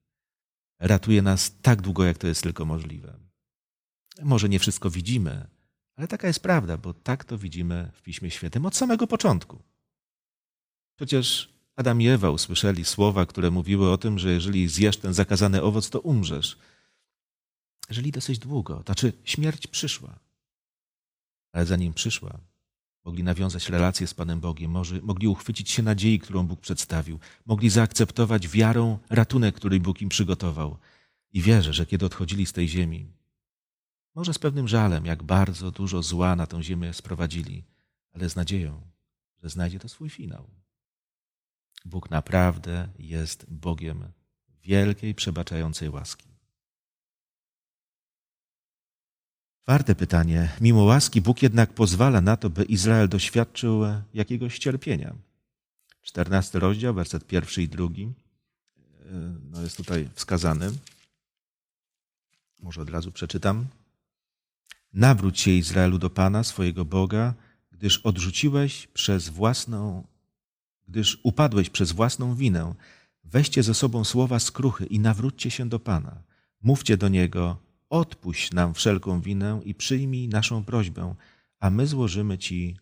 Ratuje 0.80 1.22
nas 1.22 1.60
tak 1.62 1.82
długo, 1.82 2.04
jak 2.04 2.18
to 2.18 2.26
jest 2.26 2.42
tylko 2.42 2.64
możliwe. 2.64 3.18
Może 4.22 4.48
nie 4.48 4.58
wszystko 4.58 4.90
widzimy, 4.90 5.46
ale 5.96 6.08
taka 6.08 6.26
jest 6.26 6.40
prawda, 6.40 6.76
bo 6.76 6.94
tak 6.94 7.24
to 7.24 7.38
widzimy 7.38 7.90
w 7.94 8.02
Piśmie 8.02 8.30
Świętym 8.30 8.66
od 8.66 8.76
samego 8.76 9.06
początku. 9.06 9.62
Przecież 10.96 11.54
Adam 11.76 12.02
i 12.02 12.08
Ewa 12.08 12.30
usłyszeli 12.30 12.84
słowa, 12.84 13.26
które 13.26 13.50
mówiły 13.50 13.92
o 13.92 13.98
tym, 13.98 14.18
że 14.18 14.32
jeżeli 14.32 14.68
zjesz 14.68 14.96
ten 14.96 15.14
zakazany 15.14 15.62
owoc, 15.62 15.90
to 15.90 16.00
umrzesz. 16.00 16.58
Jeżeli 17.88 18.12
dosyć 18.12 18.38
długo, 18.38 18.76
to 18.76 18.82
znaczy 18.82 19.12
śmierć 19.24 19.66
przyszła. 19.66 20.18
Ale 21.52 21.66
zanim 21.66 21.94
przyszła, 21.94 22.40
mogli 23.10 23.24
nawiązać 23.24 23.68
relacje 23.68 24.06
z 24.06 24.14
Panem 24.14 24.40
Bogiem, 24.40 24.70
mogli 25.02 25.28
uchwycić 25.28 25.70
się 25.70 25.82
nadziei, 25.82 26.18
którą 26.18 26.46
Bóg 26.46 26.60
przedstawił, 26.60 27.18
mogli 27.46 27.70
zaakceptować 27.70 28.48
wiarą 28.48 28.98
ratunek, 29.08 29.54
który 29.54 29.80
Bóg 29.80 30.02
im 30.02 30.08
przygotował. 30.08 30.76
I 31.32 31.42
wierzę, 31.42 31.72
że 31.72 31.86
kiedy 31.86 32.06
odchodzili 32.06 32.46
z 32.46 32.52
tej 32.52 32.68
ziemi, 32.68 33.12
może 34.14 34.34
z 34.34 34.38
pewnym 34.38 34.68
żalem, 34.68 35.06
jak 35.06 35.22
bardzo 35.22 35.70
dużo 35.70 36.02
zła 36.02 36.36
na 36.36 36.46
tę 36.46 36.62
ziemię 36.62 36.94
sprowadzili, 36.94 37.64
ale 38.12 38.30
z 38.30 38.36
nadzieją, 38.36 38.80
że 39.42 39.48
znajdzie 39.50 39.78
to 39.78 39.88
swój 39.88 40.10
finał. 40.10 40.50
Bóg 41.84 42.10
naprawdę 42.10 42.88
jest 42.98 43.46
Bogiem 43.48 44.12
wielkiej, 44.62 45.14
przebaczającej 45.14 45.88
łaski. 45.88 46.29
Czwarte 49.62 49.94
pytanie. 49.94 50.48
Mimo 50.60 50.82
łaski 50.82 51.20
Bóg 51.20 51.42
jednak 51.42 51.72
pozwala 51.72 52.20
na 52.20 52.36
to, 52.36 52.50
by 52.50 52.64
Izrael 52.64 53.08
doświadczył 53.08 53.82
jakiegoś 54.14 54.58
cierpienia. 54.58 55.14
Czternasty 56.02 56.58
rozdział, 56.58 56.94
werset 56.94 57.26
pierwszy 57.26 57.62
i 57.62 57.68
drugi, 57.68 58.12
no 59.50 59.62
jest 59.62 59.76
tutaj 59.76 60.08
wskazany. 60.14 60.70
Może 62.62 62.82
od 62.82 62.90
razu 62.90 63.12
przeczytam. 63.12 63.66
Nawróć 64.92 65.40
się 65.40 65.50
Izraelu 65.50 65.98
do 65.98 66.10
Pana, 66.10 66.44
swojego 66.44 66.84
Boga, 66.84 67.34
gdyż 67.72 67.98
odrzuciłeś 67.98 68.86
przez 68.86 69.28
własną 69.28 70.04
gdyż 70.90 71.18
upadłeś 71.22 71.70
przez 71.70 71.92
własną 71.92 72.34
winę. 72.34 72.74
Weźcie 73.24 73.62
ze 73.62 73.74
sobą 73.74 74.04
słowa 74.04 74.38
skruchy 74.38 74.86
i 74.86 75.00
nawróćcie 75.00 75.50
się 75.50 75.68
do 75.68 75.78
Pana. 75.78 76.22
Mówcie 76.62 76.96
do 76.96 77.08
Niego, 77.08 77.56
odpuść 77.90 78.52
nam 78.52 78.74
wszelką 78.74 79.20
winę 79.20 79.60
i 79.64 79.74
przyjmij 79.74 80.28
naszą 80.28 80.64
prośbę, 80.64 81.14
a 81.60 81.70
my 81.70 81.86
złożymy 81.86 82.38
Ci 82.38 82.76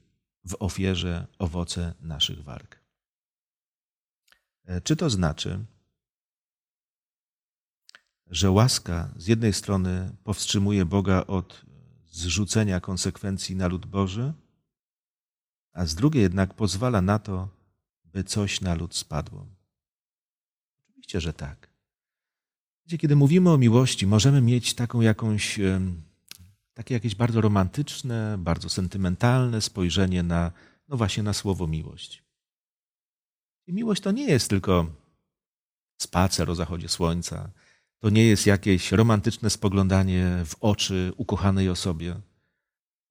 w 0.44 0.56
ofierze 0.58 1.26
owoce 1.38 1.94
naszych 2.00 2.42
warg. 2.42 2.80
E, 4.64 4.80
czy 4.80 4.96
to 4.96 5.10
znaczy, 5.10 5.64
że 8.26 8.50
łaska 8.50 9.14
z 9.16 9.26
jednej 9.26 9.52
strony 9.52 10.16
powstrzymuje 10.24 10.84
Boga 10.84 11.26
od 11.26 11.64
zrzucenia 12.10 12.80
konsekwencji 12.80 13.56
na 13.56 13.66
lud 13.66 13.86
Boży, 13.86 14.32
a 15.72 15.86
z 15.86 15.94
drugiej 15.94 16.22
jednak 16.22 16.54
pozwala 16.54 17.02
na 17.02 17.18
to, 17.18 17.48
by 18.04 18.24
coś 18.24 18.60
na 18.60 18.74
lud 18.74 18.94
spadło. 18.94 19.46
Oczywiście, 20.88 21.20
że 21.20 21.32
tak. 21.32 21.67
Kiedy 22.96 23.16
mówimy 23.16 23.50
o 23.50 23.58
miłości, 23.58 24.06
możemy 24.06 24.40
mieć 24.40 24.74
taką 24.74 25.00
jakąś, 25.00 25.58
takie 26.74 26.94
jakieś 26.94 27.14
bardzo 27.14 27.40
romantyczne, 27.40 28.36
bardzo 28.38 28.68
sentymentalne 28.68 29.60
spojrzenie 29.60 30.22
na, 30.22 30.52
no 30.88 30.96
właśnie, 30.96 31.22
na 31.22 31.32
słowo 31.32 31.66
miłość. 31.66 32.22
I 33.66 33.72
miłość 33.72 34.02
to 34.02 34.10
nie 34.10 34.26
jest 34.26 34.50
tylko 34.50 34.86
spacer 35.98 36.50
o 36.50 36.54
zachodzie 36.54 36.88
słońca, 36.88 37.50
to 37.98 38.10
nie 38.10 38.24
jest 38.24 38.46
jakieś 38.46 38.92
romantyczne 38.92 39.50
spoglądanie 39.50 40.42
w 40.46 40.54
oczy 40.60 41.12
ukochanej 41.16 41.68
osobie. 41.68 42.20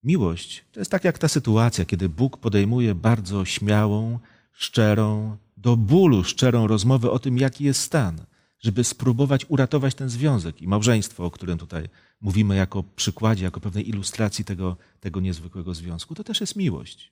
Miłość 0.04 0.66
to 0.72 0.80
jest 0.80 0.92
tak 0.92 1.04
jak 1.04 1.18
ta 1.18 1.28
sytuacja, 1.28 1.86
kiedy 1.86 2.10
Bóg 2.10 2.38
podejmuje 2.38 2.96
bardzo 2.96 3.46
śmiałą, 3.46 4.20
szczerą, 4.52 5.38
do 5.58 5.78
bólu 5.78 6.24
szczerą 6.24 6.68
rozmowę 6.68 7.12
o 7.12 7.20
tym, 7.20 7.38
jaki 7.38 7.64
jest 7.64 7.82
stan, 7.82 8.26
żeby 8.60 8.84
spróbować 8.84 9.46
uratować 9.50 9.96
ten 9.96 10.10
związek 10.10 10.62
i 10.62 10.68
małżeństwo, 10.68 11.26
o 11.26 11.32
którym 11.32 11.58
tutaj 11.58 11.90
mówimy 12.22 12.56
jako 12.56 12.84
przykładzie, 12.84 13.44
jako 13.44 13.60
pewnej 13.60 13.90
ilustracji 13.90 14.46
tego, 14.46 14.78
tego 15.00 15.20
niezwykłego 15.20 15.74
związku. 15.74 16.16
To 16.16 16.24
też 16.24 16.42
jest 16.42 16.56
miłość. 16.56 17.12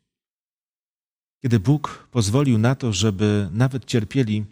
Kiedy 1.42 1.60
Bóg 1.60 2.08
pozwolił 2.12 2.58
na 2.58 2.76
to, 2.76 2.94
żeby 2.94 3.50
nawet 3.52 3.86
cierpieli 3.86 4.46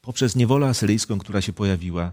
poprzez 0.00 0.36
niewolę 0.36 0.66
asyryjską, 0.66 1.18
która 1.18 1.40
się 1.40 1.52
pojawiła, 1.52 2.12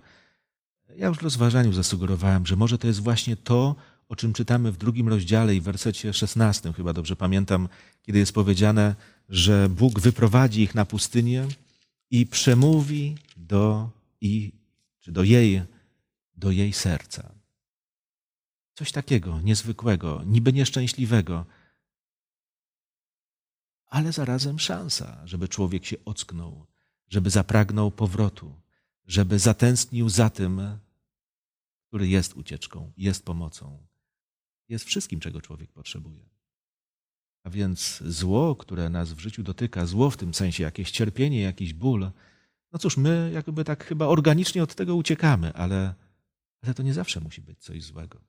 ja 0.98 1.08
już 1.08 1.18
w 1.18 1.24
rozważaniu 1.24 1.74
zasugerowałem, 1.74 2.46
że 2.46 2.56
może 2.56 2.78
to 2.78 2.88
jest 2.88 3.00
właśnie 3.00 3.36
to, 3.36 3.76
o 4.10 4.16
czym 4.16 4.34
czytamy 4.34 4.72
w 4.72 4.78
drugim 4.78 5.08
rozdziale 5.10 5.56
i 5.56 5.62
wersecie 5.62 6.14
szesnastym, 6.14 6.74
chyba 6.74 6.94
dobrze 6.94 7.16
pamiętam, 7.16 7.70
kiedy 8.02 8.20
jest 8.20 8.34
powiedziane, 8.34 8.96
że 9.30 9.70
Bóg 9.70 10.00
wyprowadzi 10.00 10.62
ich 10.62 10.76
na 10.76 10.86
pustynię 10.86 11.48
i 12.12 12.26
przemówi 12.26 13.16
do, 13.48 13.90
i, 14.22 14.52
czy 15.00 15.12
do 15.12 15.24
jej, 15.24 15.62
do 16.36 16.52
jej 16.52 16.74
serca. 16.74 17.36
Coś 18.74 18.92
takiego 18.92 19.42
niezwykłego, 19.42 20.24
niby 20.26 20.54
nieszczęśliwego, 20.54 21.46
ale 23.88 24.12
zarazem 24.12 24.60
szansa, 24.60 25.22
żeby 25.26 25.48
człowiek 25.48 25.86
się 25.86 25.96
ocknął, 26.06 26.66
żeby 27.08 27.30
zapragnął 27.30 27.92
powrotu, 27.92 28.62
żeby 29.08 29.40
zatęsknił 29.40 30.10
za 30.10 30.30
tym, 30.30 30.62
który 31.88 32.08
jest 32.08 32.34
ucieczką, 32.34 32.92
jest 32.98 33.26
pomocą, 33.26 33.88
jest 34.70 34.86
wszystkim, 34.86 35.20
czego 35.20 35.42
człowiek 35.42 35.72
potrzebuje. 35.72 36.30
A 37.44 37.50
więc 37.50 38.04
zło, 38.04 38.56
które 38.56 38.90
nas 38.90 39.14
w 39.14 39.20
życiu 39.20 39.44
dotyka, 39.44 39.86
zło 39.86 40.10
w 40.10 40.18
tym 40.18 40.34
sensie, 40.34 40.64
jakieś 40.64 40.92
cierpienie, 40.92 41.42
jakiś 41.42 41.74
ból, 41.74 42.12
no 42.76 42.80
cóż, 42.80 42.98
my 42.98 43.32
jakby 43.34 43.64
tak 43.64 43.86
chyba 43.86 44.08
organicznie 44.08 44.64
od 44.64 44.76
tego 44.76 44.96
uciekamy, 44.96 45.54
ale, 45.54 45.94
ale 46.62 46.74
to 46.74 46.84
nie 46.84 46.94
zawsze 46.94 47.20
musi 47.20 47.42
być 47.42 47.60
coś 47.60 47.84
złego. 47.84 48.22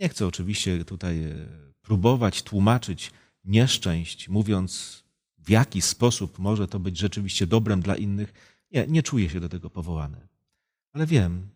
Nie 0.00 0.08
chcę 0.08 0.26
oczywiście 0.26 0.84
tutaj 0.84 1.24
e, 1.24 1.34
próbować 1.82 2.42
tłumaczyć 2.42 3.10
nieszczęść, 3.44 4.28
mówiąc 4.28 5.02
w 5.38 5.50
jaki 5.50 5.82
sposób 5.82 6.38
może 6.38 6.68
to 6.68 6.78
być 6.78 6.98
rzeczywiście 6.98 7.46
dobrem 7.46 7.80
dla 7.80 7.96
innych. 7.96 8.32
Nie, 8.70 8.86
nie 8.86 9.02
czuję 9.02 9.30
się 9.30 9.40
do 9.40 9.48
tego 9.48 9.70
powołany. 9.70 10.28
Ale 10.92 11.06
wiem, 11.06 11.48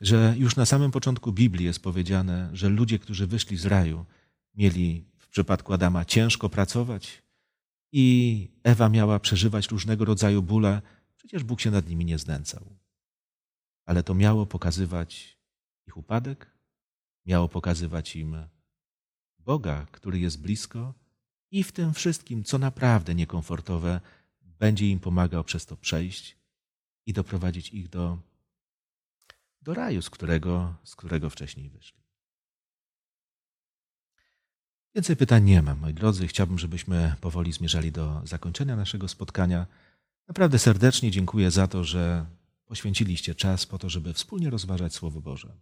że 0.00 0.34
już 0.38 0.56
na 0.56 0.66
samym 0.66 0.90
początku 0.90 1.32
Biblii 1.32 1.66
jest 1.66 1.82
powiedziane, 1.82 2.50
że 2.52 2.68
ludzie, 2.68 2.98
którzy 2.98 3.26
wyszli 3.26 3.56
z 3.56 3.66
raju, 3.66 4.06
mieli 4.54 5.04
w 5.18 5.28
przypadku 5.28 5.72
Adama 5.72 6.04
ciężko 6.04 6.48
pracować 6.48 7.22
i 7.92 8.48
Ewa 8.62 8.88
miała 8.88 9.20
przeżywać 9.20 9.68
różnego 9.68 10.04
rodzaju 10.04 10.42
bóle. 10.42 10.82
Przecież 11.16 11.44
Bóg 11.44 11.60
się 11.60 11.70
nad 11.70 11.88
nimi 11.88 12.04
nie 12.04 12.18
znęcał. 12.18 12.76
Ale 13.86 14.02
to 14.02 14.14
miało 14.14 14.46
pokazywać 14.46 15.38
ich 15.86 15.96
upadek, 15.96 16.58
miało 17.26 17.48
pokazywać 17.48 18.16
im 18.16 18.36
Boga, 19.38 19.86
który 19.92 20.18
jest 20.18 20.40
blisko 20.40 20.94
i 21.50 21.64
w 21.64 21.72
tym 21.72 21.94
wszystkim, 21.94 22.44
co 22.44 22.58
naprawdę 22.58 23.14
niekomfortowe, 23.14 24.00
będzie 24.40 24.90
im 24.90 25.00
pomagał 25.00 25.44
przez 25.44 25.66
to 25.66 25.76
przejść 25.76 26.38
i 27.06 27.12
doprowadzić 27.12 27.68
ich 27.68 27.88
do 27.88 28.18
do 29.62 29.74
raju, 29.74 30.02
z 30.02 30.10
którego, 30.10 30.74
z 30.84 30.96
którego 30.96 31.30
wcześniej 31.30 31.70
wyszli. 31.70 32.07
Więcej 34.94 35.16
pytań 35.16 35.44
nie 35.44 35.62
mam, 35.62 35.78
moi 35.78 35.94
drodzy. 35.94 36.28
Chciałbym, 36.28 36.58
żebyśmy 36.58 37.14
powoli 37.20 37.52
zmierzali 37.52 37.92
do 37.92 38.22
zakończenia 38.24 38.76
naszego 38.76 39.08
spotkania. 39.08 39.66
Naprawdę 40.28 40.58
serdecznie 40.58 41.10
dziękuję 41.10 41.50
za 41.50 41.68
to, 41.68 41.84
że 41.84 42.26
poświęciliście 42.64 43.34
czas 43.34 43.66
po 43.66 43.78
to, 43.78 43.88
żeby 43.88 44.14
wspólnie 44.14 44.50
rozważać 44.50 44.94
Słowo 44.94 45.20
Boże. 45.20 45.56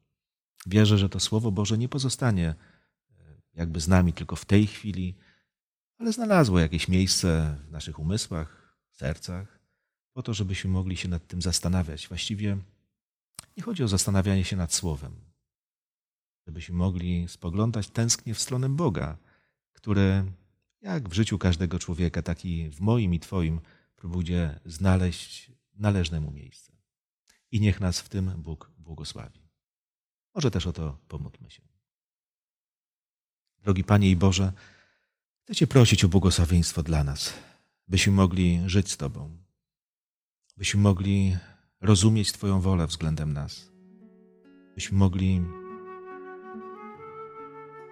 Wierzę, 0.67 0.99
że 0.99 1.09
to 1.09 1.21
Słowo 1.21 1.53
Boże 1.53 1.79
nie 1.79 1.89
pozostanie 1.89 2.49
e, 2.49 3.15
jakby 3.55 3.81
z 3.81 3.89
nami 3.89 4.13
tylko 4.13 4.37
w 4.37 4.45
tej 4.45 4.67
chwili, 4.67 5.15
ale 5.99 6.13
znalazło 6.13 6.61
jakieś 6.61 6.89
miejsce 6.89 7.57
w 7.69 7.71
naszych 7.71 7.99
umysłach, 7.99 8.77
sercach, 8.91 9.59
po 10.13 10.23
to, 10.23 10.35
żebyśmy 10.35 10.71
mogli 10.71 10.97
się 10.97 11.09
nad 11.09 11.27
tym 11.27 11.43
zastanawiać. 11.43 12.09
Właściwie 12.09 12.59
nie 13.57 13.63
chodzi 13.63 13.83
o 13.85 13.89
zastanawianie 13.89 14.45
się 14.45 14.57
nad 14.57 14.75
Słowem, 14.75 15.13
żebyśmy 16.47 16.75
mogli 16.75 17.29
spoglądać 17.29 17.89
tęsknie 17.89 18.35
w 18.35 18.41
stronę 18.41 18.69
Boga, 18.69 19.17
który, 19.73 20.25
jak 20.81 21.09
w 21.09 21.13
życiu 21.13 21.39
każdego 21.39 21.79
człowieka, 21.79 22.23
tak 22.23 22.45
i 22.45 22.71
w 22.71 22.81
moim 22.81 23.15
i 23.15 23.21
Twoim, 23.21 23.61
próbuje 23.97 24.61
znaleźć 24.65 25.53
należne 25.75 26.21
mu 26.21 26.31
miejsce. 26.31 26.73
I 27.51 27.61
niech 27.61 27.81
nas 27.81 28.01
w 28.01 28.09
tym 28.09 28.33
Bóg 28.37 28.71
błogosławi. 28.79 29.41
Może 30.35 30.51
też 30.51 30.67
o 30.67 30.73
to 30.73 30.99
pomódlmy 31.09 31.51
się. 31.51 31.63
Drogi 33.59 33.85
Panie 33.85 34.11
i 34.11 34.17
Boże, 34.17 34.53
chcę 35.43 35.55
Cię 35.55 35.67
prosić 35.67 36.05
o 36.05 36.09
błogosławieństwo 36.09 36.83
dla 36.83 37.05
nas, 37.05 37.33
byśmy 37.89 38.13
mogli 38.13 38.61
żyć 38.67 38.91
z 38.91 38.97
Tobą, 38.97 39.37
byśmy 40.57 40.81
mogli 40.81 41.37
rozumieć 41.81 42.33
Twoją 42.33 42.61
wolę 42.61 42.87
względem 42.87 43.33
nas. 43.33 43.71
Byśmy 44.75 44.99
mogli 44.99 45.41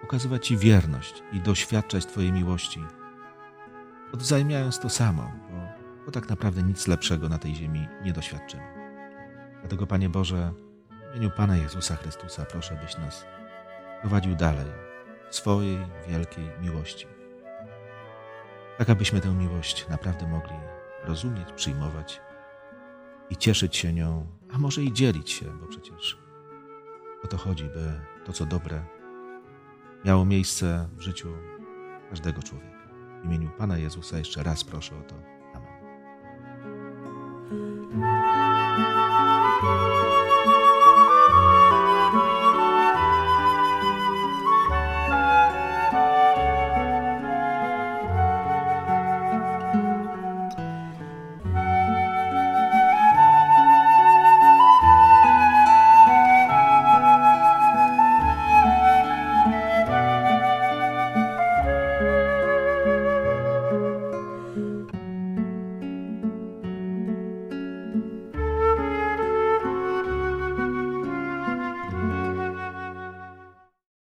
okazywać 0.05 0.47
Ci 0.47 0.57
wierność 0.57 1.23
i 1.31 1.39
doświadczać 1.39 2.05
Twojej 2.05 2.31
miłości, 2.31 2.83
odwzajemniając 4.13 4.79
to 4.79 4.89
samo, 4.89 5.31
bo, 5.51 5.57
bo 6.05 6.11
tak 6.11 6.29
naprawdę 6.29 6.63
nic 6.63 6.87
lepszego 6.87 7.29
na 7.29 7.37
tej 7.37 7.55
ziemi 7.55 7.87
nie 8.03 8.13
doświadczymy. 8.13 8.63
Dlatego, 9.59 9.87
Panie 9.87 10.09
Boże, 10.09 10.53
w 11.13 11.15
imieniu 11.15 11.31
Pana 11.31 11.57
Jezusa 11.57 11.95
Chrystusa 11.95 12.45
proszę, 12.45 12.79
byś 12.83 12.97
nas 12.97 13.25
prowadził 14.01 14.35
dalej 14.35 14.67
w 15.29 15.35
swojej 15.35 15.77
wielkiej 16.07 16.49
miłości. 16.61 17.07
Tak, 18.77 18.89
abyśmy 18.89 19.21
tę 19.21 19.33
miłość 19.33 19.87
naprawdę 19.89 20.27
mogli 20.27 20.55
rozumieć, 21.03 21.51
przyjmować 21.51 22.21
i 23.29 23.37
cieszyć 23.37 23.75
się 23.75 23.93
nią, 23.93 24.27
a 24.53 24.57
może 24.57 24.81
i 24.81 24.93
dzielić 24.93 25.31
się, 25.31 25.45
bo 25.45 25.67
przecież 25.67 26.17
o 27.23 27.27
to 27.27 27.37
chodzi, 27.37 27.63
by 27.63 28.01
to, 28.25 28.33
co 28.33 28.45
dobre, 28.45 28.94
miało 30.05 30.25
miejsce 30.25 30.89
w 30.97 31.01
życiu 31.01 31.29
każdego 32.09 32.43
człowieka. 32.43 32.89
W 33.21 33.25
imieniu 33.25 33.49
Pana 33.57 33.77
Jezusa 33.77 34.17
jeszcze 34.17 34.43
raz 34.43 34.63
proszę 34.63 34.95
o 34.95 35.01
to. 35.01 35.15
Amen. 35.53 35.75